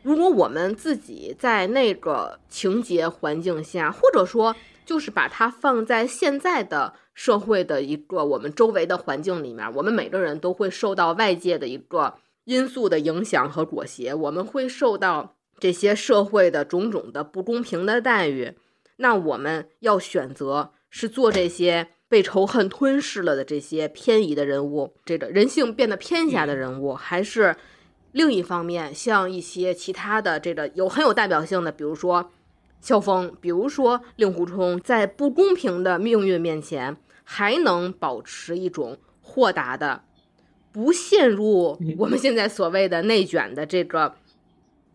[0.03, 4.55] 如果我们自己在那个情节环境下，或者说
[4.85, 12.15] 就是把它放在现在的社会的一个我们周围的环境里面，我们每个人都会受到外界的一个
[12.45, 18.53] 因素的影响和裹挟，我们会受到这些社会的种种的不公平的待遇。
[18.97, 27.55] 那我们要选择是做这些被仇恨吞噬了的这些偏移的人物，这个人性变得偏狭的人物，还是
[28.11, 32.31] 另一方面，像一些其他的这个有很有代表性的，比如说
[32.81, 40.03] 萧峰，比如说令狐冲，在不公平的命运面前，还能保持一种豁达的，
[40.71, 44.15] 不陷入我们现在所谓的内卷的这个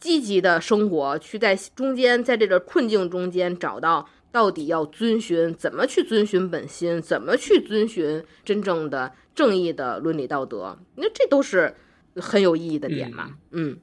[0.01, 11.74] 积极的生活，去在中间，在这个困境中间找到到底要遵循怎么去遵循本心，怎么去遵循真正的正义的伦理道德，那这都是
[12.16, 13.78] 很有意义的点嘛，嗯。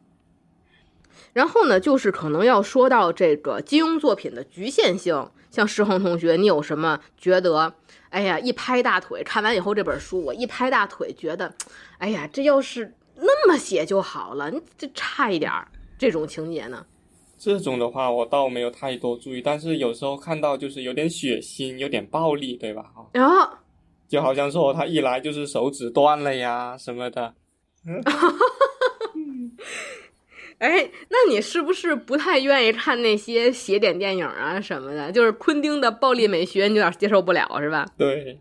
[1.34, 7.74] 然后呢，就是可能要说到这个金庸作品的局限性，像石恒同学，你有什么觉得？
[8.10, 11.52] 哎呀，一拍大腿，看完以后这本书，我一拍大腿，觉得，
[11.98, 15.68] 哎呀，这要是那么写就好了，你这差一点儿
[15.98, 16.86] 这种情节呢？
[17.40, 22.84] 这种的话我倒没有太多注意，但是有时候看到就是有点血腥，有点暴力，对吧？
[22.94, 23.58] 哈，然后
[24.08, 27.34] 就好像说他一来就是手指断了呀什么的。
[30.64, 35.12] 哎，那你是不是不太愿意看那些邪典电影啊什么的？
[35.12, 37.86] 就是昆汀的暴力美学，你有点接受不了是吧？
[37.98, 38.40] 对，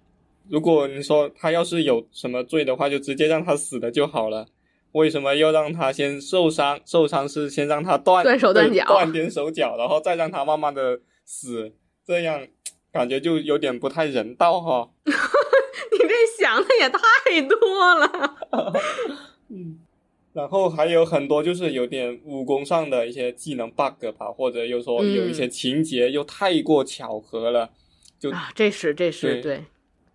[0.49, 4.47] 如果你说他要是有什么罪的话，就直接让他死了就好了。
[4.93, 6.79] 为什么要让他先受伤？
[6.85, 11.73] 受伤是先让他断断手断脚断点手脚，然后再让他慢慢的死，
[12.07, 12.47] 这样
[12.93, 14.89] 感觉就有点不太人道哈。
[15.05, 18.37] 你这想的也太多了。
[20.33, 27.71] 然后还有很多就是有点武功上的一些技能 bug 吧，或者又说有一些情节又太过巧合了，
[28.19, 29.65] 就啊，这是这是对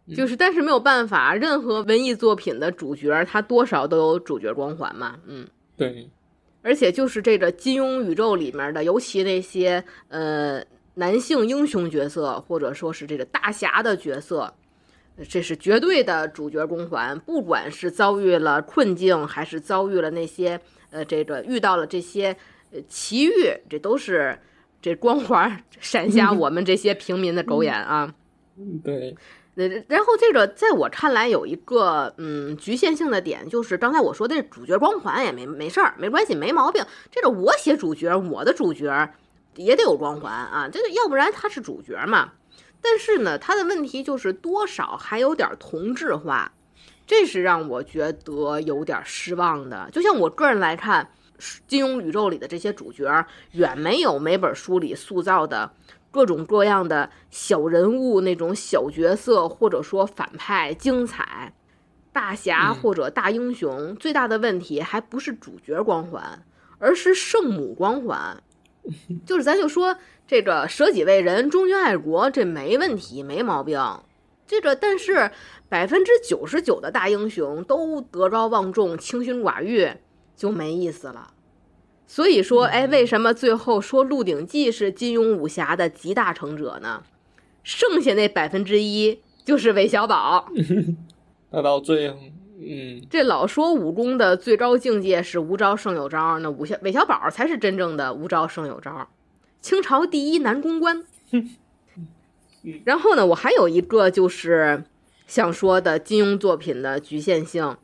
[0.08, 5.48] 对，就是但是没有办法，任何文艺作品的主角他多少都有主角光环嘛，嗯。
[5.76, 6.10] 对，
[6.64, 10.60] 而且就是这个金庸宇宙里面的，尤其那些呃
[10.96, 14.52] 男性英雄角色，或者说是这个大侠的角色，
[15.30, 17.18] 这是绝对的主角光环。
[17.20, 20.60] 不管是遭遇了困境，还是遭遇了那些
[20.92, 22.36] 呃这个遇到了这些
[22.72, 24.38] 呃奇遇，这都是
[24.82, 28.14] 这光环 闪瞎我们这些平民的狗眼啊。
[28.60, 29.16] 嗯对，
[29.56, 36.84] 呃，然后这个在我看来有一个嗯局限性的点，就是刚才我说的主角光环也没没事儿，没关系，没毛病。
[37.12, 39.14] 这个我写主角，我的主角
[39.56, 42.34] 也得有光环啊，这个要不然他是主角嘛。
[42.90, 46.54] 但是呢，他的问题就是多少还有点同质化，
[47.06, 49.90] 这是让我觉得有点失望的。
[49.92, 51.10] 就像我个人来看，
[51.68, 55.74] 金庸宇宙里的这些主角远没有每本书里塑造的
[56.12, 61.54] 各种各样的小人物那种小角色，或者说反派精彩。
[62.14, 66.44] 大侠嗯或者大英雄、最大的问题还不是主角光环，
[66.80, 68.42] 而是圣母光环。
[69.26, 69.98] 就是咱就说
[70.28, 73.82] 这个舍己为人、忠君爱国，这没问题，没毛病。
[74.46, 75.32] 这个但是
[75.70, 79.90] 百分之九十九的大英雄都德高望重、清心寡欲，
[80.36, 81.34] 就没意思了。
[82.06, 87.04] 所以说，哎，为什么最后说《鹿鼎记》是金庸武侠的集大成者呢？
[87.64, 90.50] 剩下那百分之一就是韦小宝。
[91.52, 92.18] 那到最后，
[92.60, 99.10] 嗯，这老说武功的最高境界是无招胜有招，那武小韦小宝才是真正的无招胜有招，
[99.68, 101.04] 清朝第一男公关。
[102.86, 104.86] 然后呢，我还有一个就是
[105.26, 107.76] 想说的金庸作品的局限性，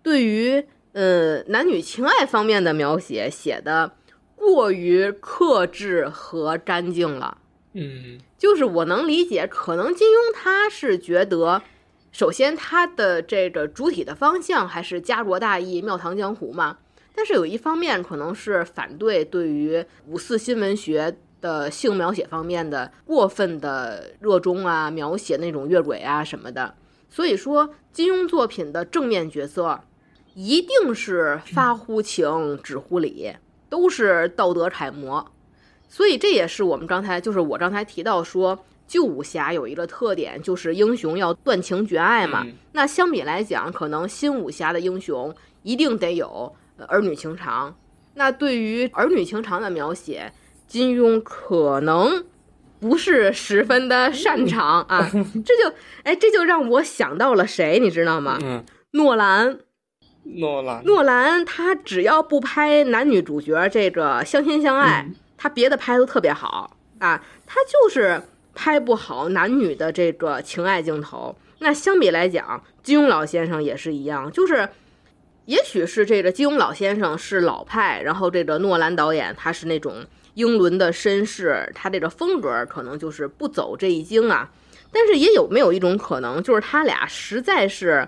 [0.00, 3.96] 对于呃男女情爱方面的描写写的
[4.36, 7.38] 过于克制和干净了。
[7.72, 11.62] 嗯，就是我能理解，可能金庸他是觉得，
[12.12, 16.78] 首先他的这个主体的方向还是家国大义、庙堂江湖嘛，
[17.12, 26.74] 但是有一方面可能是反对对于五四新文学的性描写方面的过分的热衷啊，描写那种越轨啊什么的。
[27.10, 29.78] 所以说，金庸作品的正面角色
[30.32, 33.30] 一定是发乎情，止乎礼，
[33.68, 35.30] 都是道德楷模。
[35.86, 42.42] 所以这也是我们刚才，就是我刚才提到说，旧武侠有一个特点，就是英雄要断情绝爱嘛。
[42.46, 45.32] 嗯那相比来讲，可能新武侠的英雄
[45.62, 47.76] 一定得有呃儿女情长，
[48.14, 50.32] 那对于儿女情长的描写，
[50.66, 52.24] 金庸可能
[52.80, 55.10] 不是十分的擅长啊。
[55.44, 58.38] 这就哎，这就让我想到了谁，你知道吗？
[58.42, 59.58] 嗯，诺兰。
[60.26, 65.06] 诺兰，诺兰他只要不拍男女主角这个相亲相爱，
[65.36, 68.22] 他别的拍都特别好啊，他就是
[68.54, 71.36] 拍不好男女的这个情爱镜头。
[71.58, 74.66] 那相比来讲，金庸老先生也是一样，就是
[75.44, 84.50] 也许是这个金庸老先生是老派，然后这个诺兰导演他是那种英伦的绅士，他这个风格可能就是不走这一经啊。
[84.92, 88.06] 但是也有没有一种可能，就是他俩实在是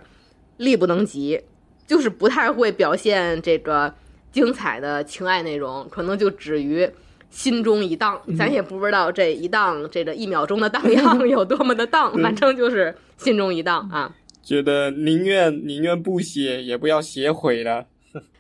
[0.59, 1.41] 力不能及。
[1.87, 3.95] 就是不太会表现这个
[4.33, 6.91] 精彩的情爱内容，可能就止于
[7.31, 8.21] 心中一荡。
[8.37, 14.13] 咱也不知道这一荡，这个一秒钟的荡漾 有多么的荡，反正就是心中一荡啊。
[14.43, 17.87] 觉得宁愿宁愿不写，也不要写毁了。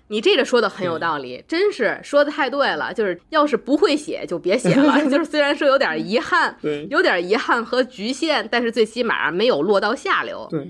[0.08, 2.94] 你这个说的很有道理，真是说的太对了。
[2.94, 5.04] 就是要是不会写，就别写了。
[5.10, 10.46] 就是虽然说有点遗憾，对，有点遗憾和局限，但是最起码没有落到下流。
[10.50, 10.68] 对。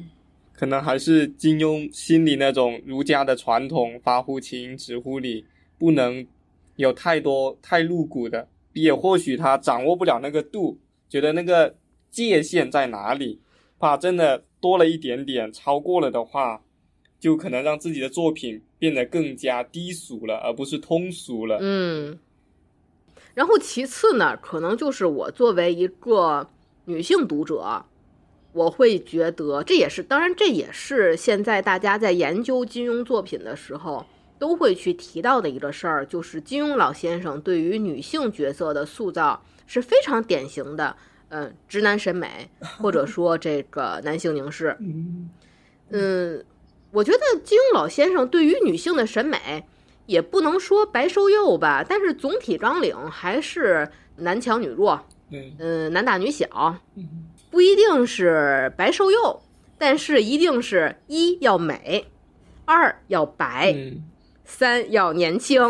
[0.59, 5.45] 可能还是金庸心里那种儒家的传统，发乎情，止乎礼，
[5.79, 6.27] 不能
[6.77, 8.49] 有太多太露骨的。
[8.73, 10.79] 也或许他掌握不了那个度，
[11.11, 11.75] 觉得那个
[12.11, 13.39] 界限在哪里，
[13.79, 16.63] 怕真的多了一点点，超过了的话，
[17.27, 21.59] 就可能让自己的作品变得更加低俗了，而不是通俗了。
[21.61, 22.17] 嗯。
[23.35, 26.49] 然后其次呢，可能就是我作为一个
[26.85, 27.85] 女性读者。
[28.53, 34.07] 我会觉得这也是，当然这也是现在大家在研究金庸作品的时候
[34.39, 40.97] 都会去提到的一个事儿，就是金庸老先生对于女性角色的塑造是非常典型的，
[41.31, 42.49] 嗯，直男审美
[42.79, 44.77] 或者说这个男性凝视。
[45.91, 46.43] 嗯，
[46.97, 49.65] 我觉得金庸老先生对于女性的审美
[50.07, 53.87] 也不能说白瘦幼吧，但是总体纲领还是
[54.17, 55.07] 男强女弱，
[55.59, 56.79] 嗯，男大女小。
[57.51, 59.43] 不一定是白瘦幼，
[59.77, 62.07] 但是一定是一要美，
[62.65, 63.77] 二要白，
[64.45, 65.61] 三要年轻，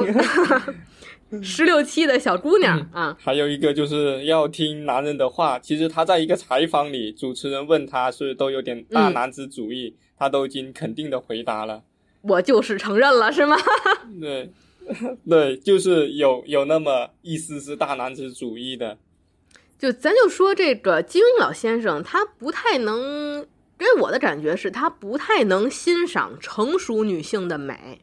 [1.42, 3.16] 十六七的小姑娘啊。
[3.20, 5.58] 还有一个就是要听男人的话。
[5.58, 11.82] 其实他在一个采访里，主持人问他是都有点大男子主义，他都已经肯定的回答了。
[12.22, 13.56] 我就是承认了，是吗？
[14.20, 14.50] 对，
[15.28, 18.98] 对，就是有有那么一丝丝大男子主义的。
[19.78, 23.46] 就咱就说这个金庸老先生，他不太能
[23.78, 28.00] 给我的感觉是他不太能欣赏成熟女性的美。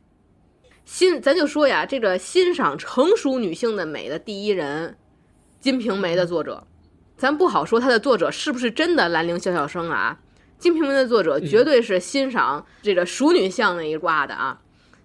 [0.85, 4.89] 欣，咱就说呀，这个欣赏成熟女性的美的第一人，
[5.59, 6.67] 《金瓶梅》的作者，
[7.17, 10.19] 咱不好说他的作者是不是真的兰陵笑笑生啊？
[10.63, 14.61] 《金瓶梅》的作者绝对是欣赏这个熟女相那一挂的啊。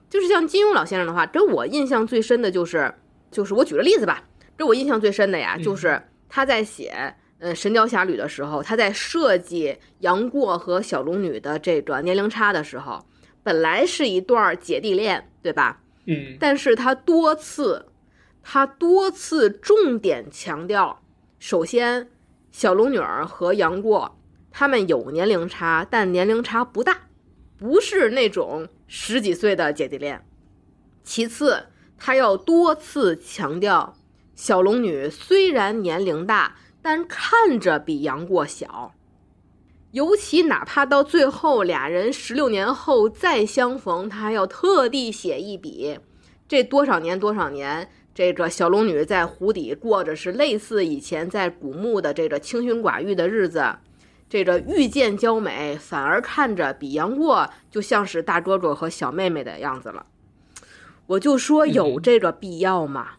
[0.08, 2.94] 就是像金庸老先生的话，给我印象最深的就是，
[3.32, 4.22] 就是我举个例子吧，
[4.56, 6.00] 给我印象最深的呀，就是。
[6.28, 13.04] 他在写嗯《神雕侠侣》的时候，他在设计杨过和小龙女的这个年龄差的时候，
[13.42, 15.80] 本来是一段姐弟恋，对吧？
[16.06, 16.36] 嗯。
[16.38, 17.86] 但是他多次，
[18.42, 21.02] 他多次重点强调，
[21.38, 22.08] 首先，
[22.52, 24.17] 小龙女儿和杨过
[24.58, 27.02] 他们有年龄差，但年龄差不大，
[27.56, 30.26] 不是那种十几岁的姐弟恋。
[31.04, 33.94] 其次，他要多次强调。
[34.34, 38.92] 小龙女虽然年龄大，但看着比杨过小。
[39.92, 46.00] 尤其哪怕到最后俩人十六年后再相逢，他还要特地写一笔：
[46.48, 53.76] 这多少年多少年，这个小龙女在湖底过着是类似以前在古墓的这个清心寡欲的日子。
[54.28, 60.06] 这个遇见娇美，反而看着比杨过就像是大哥哥和小妹妹的样子了。
[61.06, 63.12] 我就说有这个必要吗？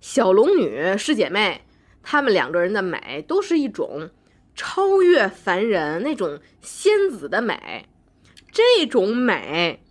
[0.00, 1.62] 小龙女师姐妹，
[2.02, 4.10] 她们两个人的美都是一种
[4.54, 7.86] 超越凡人那种仙子的美，
[8.52, 9.82] 这种美，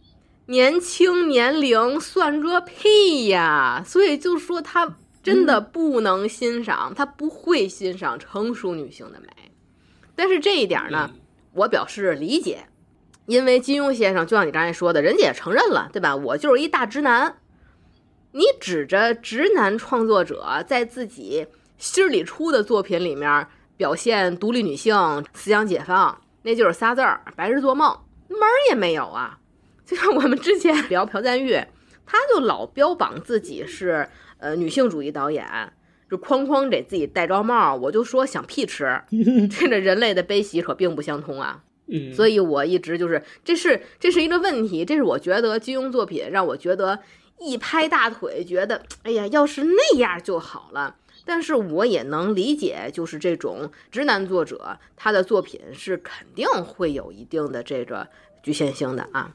[0.45, 3.83] 年轻年龄算个屁呀！
[3.85, 9.48] 所以就说她真的不能欣赏，她不会欣赏成熟女性的美。
[10.19, 11.09] 但是这一点呢，
[11.53, 12.65] 我表示理解，
[13.25, 16.13] 因为金庸先生就像你刚才说的，人家也承认了，对吧？
[16.13, 17.37] 我就是一大直男。
[18.33, 21.47] 你指着直男创作者在自己
[21.77, 23.47] 心里出的作品里面
[23.77, 24.93] 表现独立女性、
[25.33, 27.97] 思想解放，那就是仨字儿：白日做梦，
[28.27, 29.39] 门儿也没有啊！
[29.85, 31.53] 就像我们之前聊朴赞玉，
[32.05, 34.09] 他就老标榜自己是
[34.39, 35.47] 呃女性主义导演，
[36.09, 39.01] 就哐哐给自己戴高帽，我就说想屁吃！
[39.51, 41.63] 这个人类的悲喜可并不相通啊！
[41.87, 46.99] 嗯，所以我一直就是，这是这是一个问题，这是我觉得金庸作品让我觉得。
[47.41, 50.97] 一拍大腿，觉得哎呀，要是那样就好了。
[51.23, 58.05] 但是我也能理解，就是这种直男作者，他的作品是肯定会有一定的这个
[58.43, 59.33] 局限性的啊。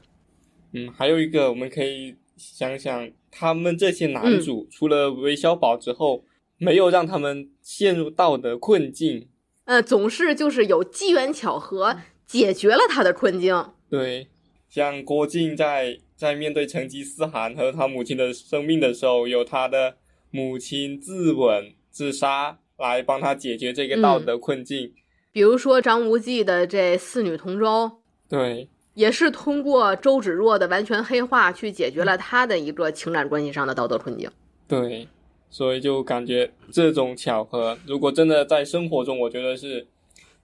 [0.73, 6.23] 嗯，还有一个，我们可以想想，他们这些男主、除了韦小宝之后，
[6.57, 9.27] 没有让他们陷入道德困境。
[9.65, 13.71] 呃，总是就是有机缘巧合解决了他的困境。
[13.89, 14.27] 对，
[14.69, 19.97] 像郭靖在在面对成吉思汗和他母亲的生命的时候，有他的
[20.31, 24.93] 母亲自刎自杀来帮他解决这个道德困境。
[25.31, 27.99] 比如说张无忌的这四女同舟，
[28.29, 34.29] 对，也是通过周芷若的完全黑化去解决了他的一个情感关系上的道德困境。
[34.67, 35.07] 对，
[35.49, 39.87] 所以就感觉这种巧合，如果真的在生活中，我觉得是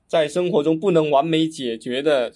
[0.08, 2.32] 在生活中不能完美解决的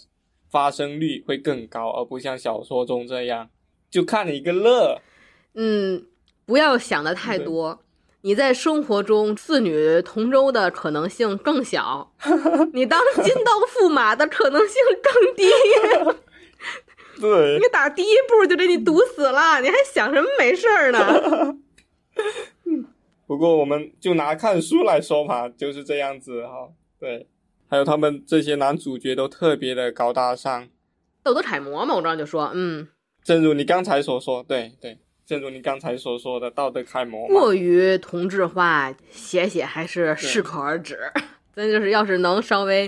[0.50, 3.50] 发生率会更高，而不像小说中这样
[3.90, 5.02] 就看了一个乐。
[5.54, 6.06] 嗯，
[6.46, 7.80] 不要想的太多。
[8.22, 12.12] 你在生活中四女同舟的可能性更小，
[12.74, 15.44] 你当金刀驸马的可能性更低。
[17.22, 21.58] 对你，打第一步就给你堵死了，你还想什么没事儿呢？
[23.28, 26.70] 不过我们就拿看书来说嘛，就是这样子哈。
[27.00, 27.28] 对，
[27.68, 30.68] 还有他们这些男主角都特别的高大上，
[31.24, 32.88] 道德楷模嘛，我刚刚就说，嗯，
[33.24, 37.34] 正如你刚才所说，对对，正如你刚才所说的道德楷模嘛。
[37.34, 41.00] 过于同质化，写写还是适可而止。
[41.56, 42.88] 咱就是要是能稍微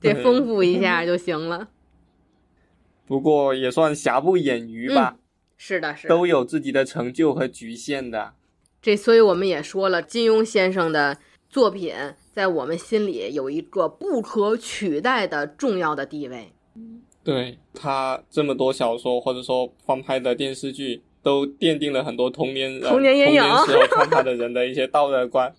[0.00, 1.68] 得对丰富一下就行了。
[3.06, 5.18] 不过也算瑕不掩瑜吧，
[5.56, 6.08] 是的，是的。
[6.08, 8.32] 都有自己的成就和局限的。
[8.86, 11.18] 这，所以我们也说了，金庸先生的
[11.48, 11.92] 作品
[12.32, 16.52] 在我们心里有一个不可取代的重要的地位。
[17.24, 25.52] 对他这么多小说或者说翻拍的电视剧，都奠定了很多童年人童年阴影童年时候看他的人的一些道德观，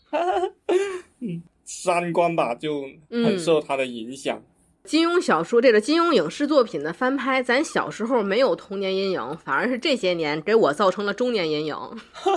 [1.20, 4.42] 嗯， 三观吧，就很受他的影响。
[4.88, 11.76] 金庸小说这个金庸影视作品的翻拍，咱小时候没有童年阴影，反而是这些年给我造成了中年阴影，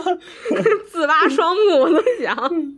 [0.91, 2.77] 自挖双目，我都想。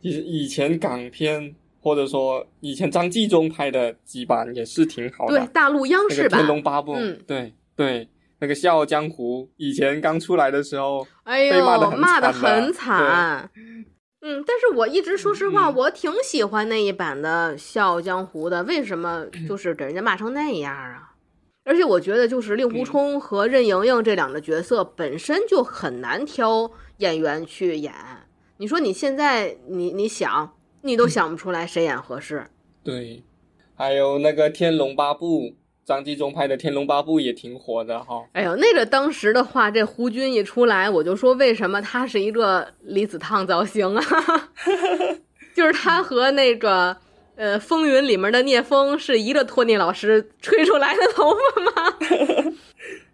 [0.00, 7.16] 以以前港片或者说以前张纪中拍的几版也是挺好的，对，大陆央那个《视版天，龙八部》嗯。
[7.24, 8.08] 对对，
[8.40, 13.50] 那个《笑傲江湖》以前刚出来的时候，哎呦，骂得很骂得惨的很惨。
[14.24, 18.62] 嗯，但是我一直说实话，嗯我挺喜欢那一版的《笑傲江湖》的。
[18.62, 21.10] 为什么 就是给人家骂成那样啊？
[21.64, 27.92] 而且我觉得，就是令狐冲和任盈盈这两个角色本身就很难挑演员去演。
[28.58, 32.46] 你说你现在你你想，你都想不出来谁演合适。
[32.84, 33.24] 对，
[33.74, 35.40] 还有那个《天龙八部》，
[35.84, 38.24] 张纪中拍的《天龙八部》也挺火的哈。
[38.32, 44.04] 哎呦，那个当时的话，这胡军一出来，我就说为什么他是一个离子烫造型啊？
[45.54, 46.96] 就是他和那个
[47.36, 51.98] 呃《风云》里面的聂风是一个托尼老师吹出来的头发吗？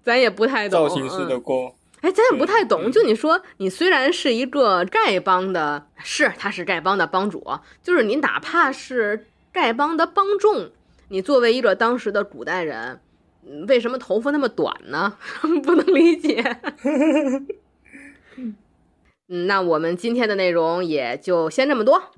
[0.05, 0.89] 咱也不太懂。
[0.89, 2.83] 造型师的嗯锅，哎，咱也不太懂。
[2.85, 7.45] 嗯就你说，你虽然是一个丐帮的，是他是丐帮的帮主，
[7.83, 10.71] 就是你哪怕是丐帮的帮众，
[11.11, 13.01] 你作为一个当时的古代人，
[13.67, 15.17] 为什么头发那么短呢？
[15.63, 16.61] 不能理解。
[19.27, 22.13] 那我们今天的内容也就先这么多。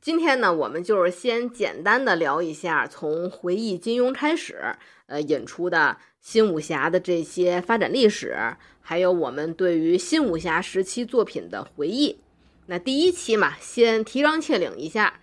[0.00, 4.76] 今天呢，我们就是先简单的聊一下从回忆金庸开始，
[5.06, 8.36] 呃，引出的新武侠的这些发展历史，
[8.80, 12.18] 还有我们对于新武侠时期作品的回忆。
[12.66, 15.20] 那第一期嘛，先提纲挈领一下。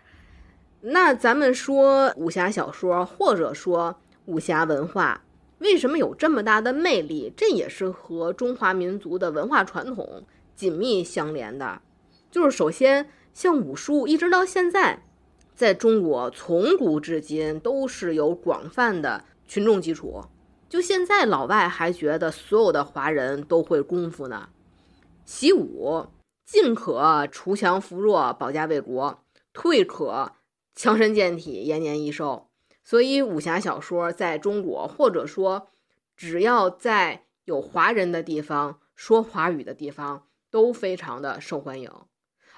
[0.87, 5.23] 那咱们说武侠小说，或者说武侠文化，
[5.57, 7.33] 为什么有这么大的魅力？
[7.35, 10.23] 这也是和中华民族的文化传统
[10.55, 11.81] 紧密相连的。
[12.29, 15.01] 就是首先，像武术一直到现在，
[15.55, 20.25] 在中国从古至今都是有广泛的群众基础。
[20.69, 24.49] 就现在，老外还觉得所有的华人都会功夫呢。
[25.25, 26.05] 习武
[26.45, 29.17] 进可锄强扶弱，保家卫国；
[29.51, 30.31] 退可
[30.75, 32.49] 强身健体，延年益寿。
[32.83, 35.69] 所以，武侠小说在中国，或者说
[36.15, 41.89] 只要在有华人的地方、说华语的地方，都非常的受欢迎。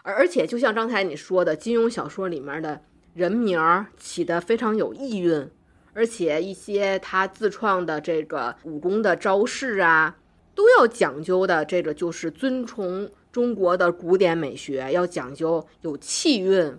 [0.03, 2.81] 而而且，就像刚才你说的，金庸小说里面的
[3.13, 5.49] 人名起的非常有意蕴，
[5.93, 10.17] 而且一些他自创的这个武功的招式啊，
[10.53, 11.63] 都要讲究的。
[11.65, 16.77] 这个就是遵从中国的古典美学，要讲究有气韵、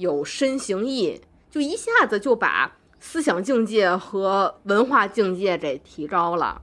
[0.00, 1.20] 有身形意，
[1.50, 6.62] 就一下子就把思想境界和文化境界给提高了。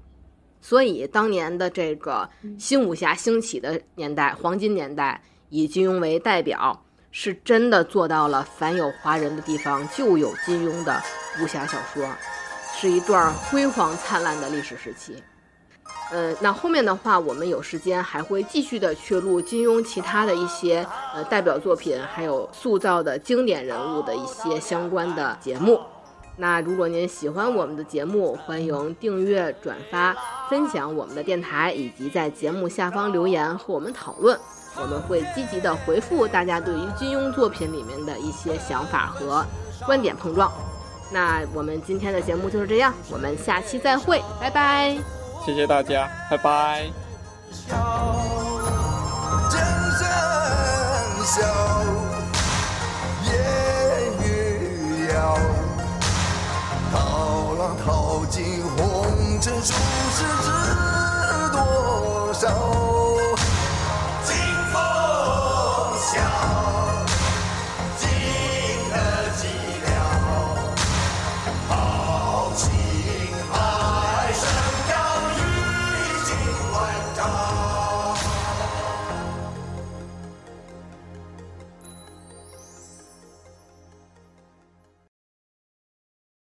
[0.59, 2.27] 所以当年的这个
[2.57, 10.99] 新武侠兴起的年代，黄金年代，以金庸为代表，是真的做到了凡有华人的地方就有金庸的
[11.39, 12.09] 武侠小说，
[12.73, 15.15] 是一段辉煌灿烂的历史时期。
[16.09, 25.79] 呃，那后面的话，我们有时间还会继续的去录金庸其他的一些呃代表作品，还有塑造的经典人物的一些相关的节目。
[26.37, 30.15] 那如果您喜欢我们的节目，欢迎订阅、转发、
[30.49, 34.39] 分享我们的电台，以及在节目下方留言和我们讨论，
[34.79, 39.43] 我们会积极的回复大家对于金庸作品里面的一些想法和
[39.85, 40.51] 观点碰撞。
[41.11, 45.16] 那我们今天的节目就是这样，我们下期再会，拜拜。
[45.47, 46.91] 谢谢大家，拜拜。
[49.49, 49.57] 真
[49.97, 50.05] 声
[51.23, 51.39] 笑，
[53.23, 53.31] 烟
[54.25, 55.39] 雨遥。
[56.91, 56.97] 涛
[57.57, 59.73] 浪淘尽红尘，俗
[60.11, 60.47] 世知
[61.53, 61.57] 多
[62.33, 62.96] 少？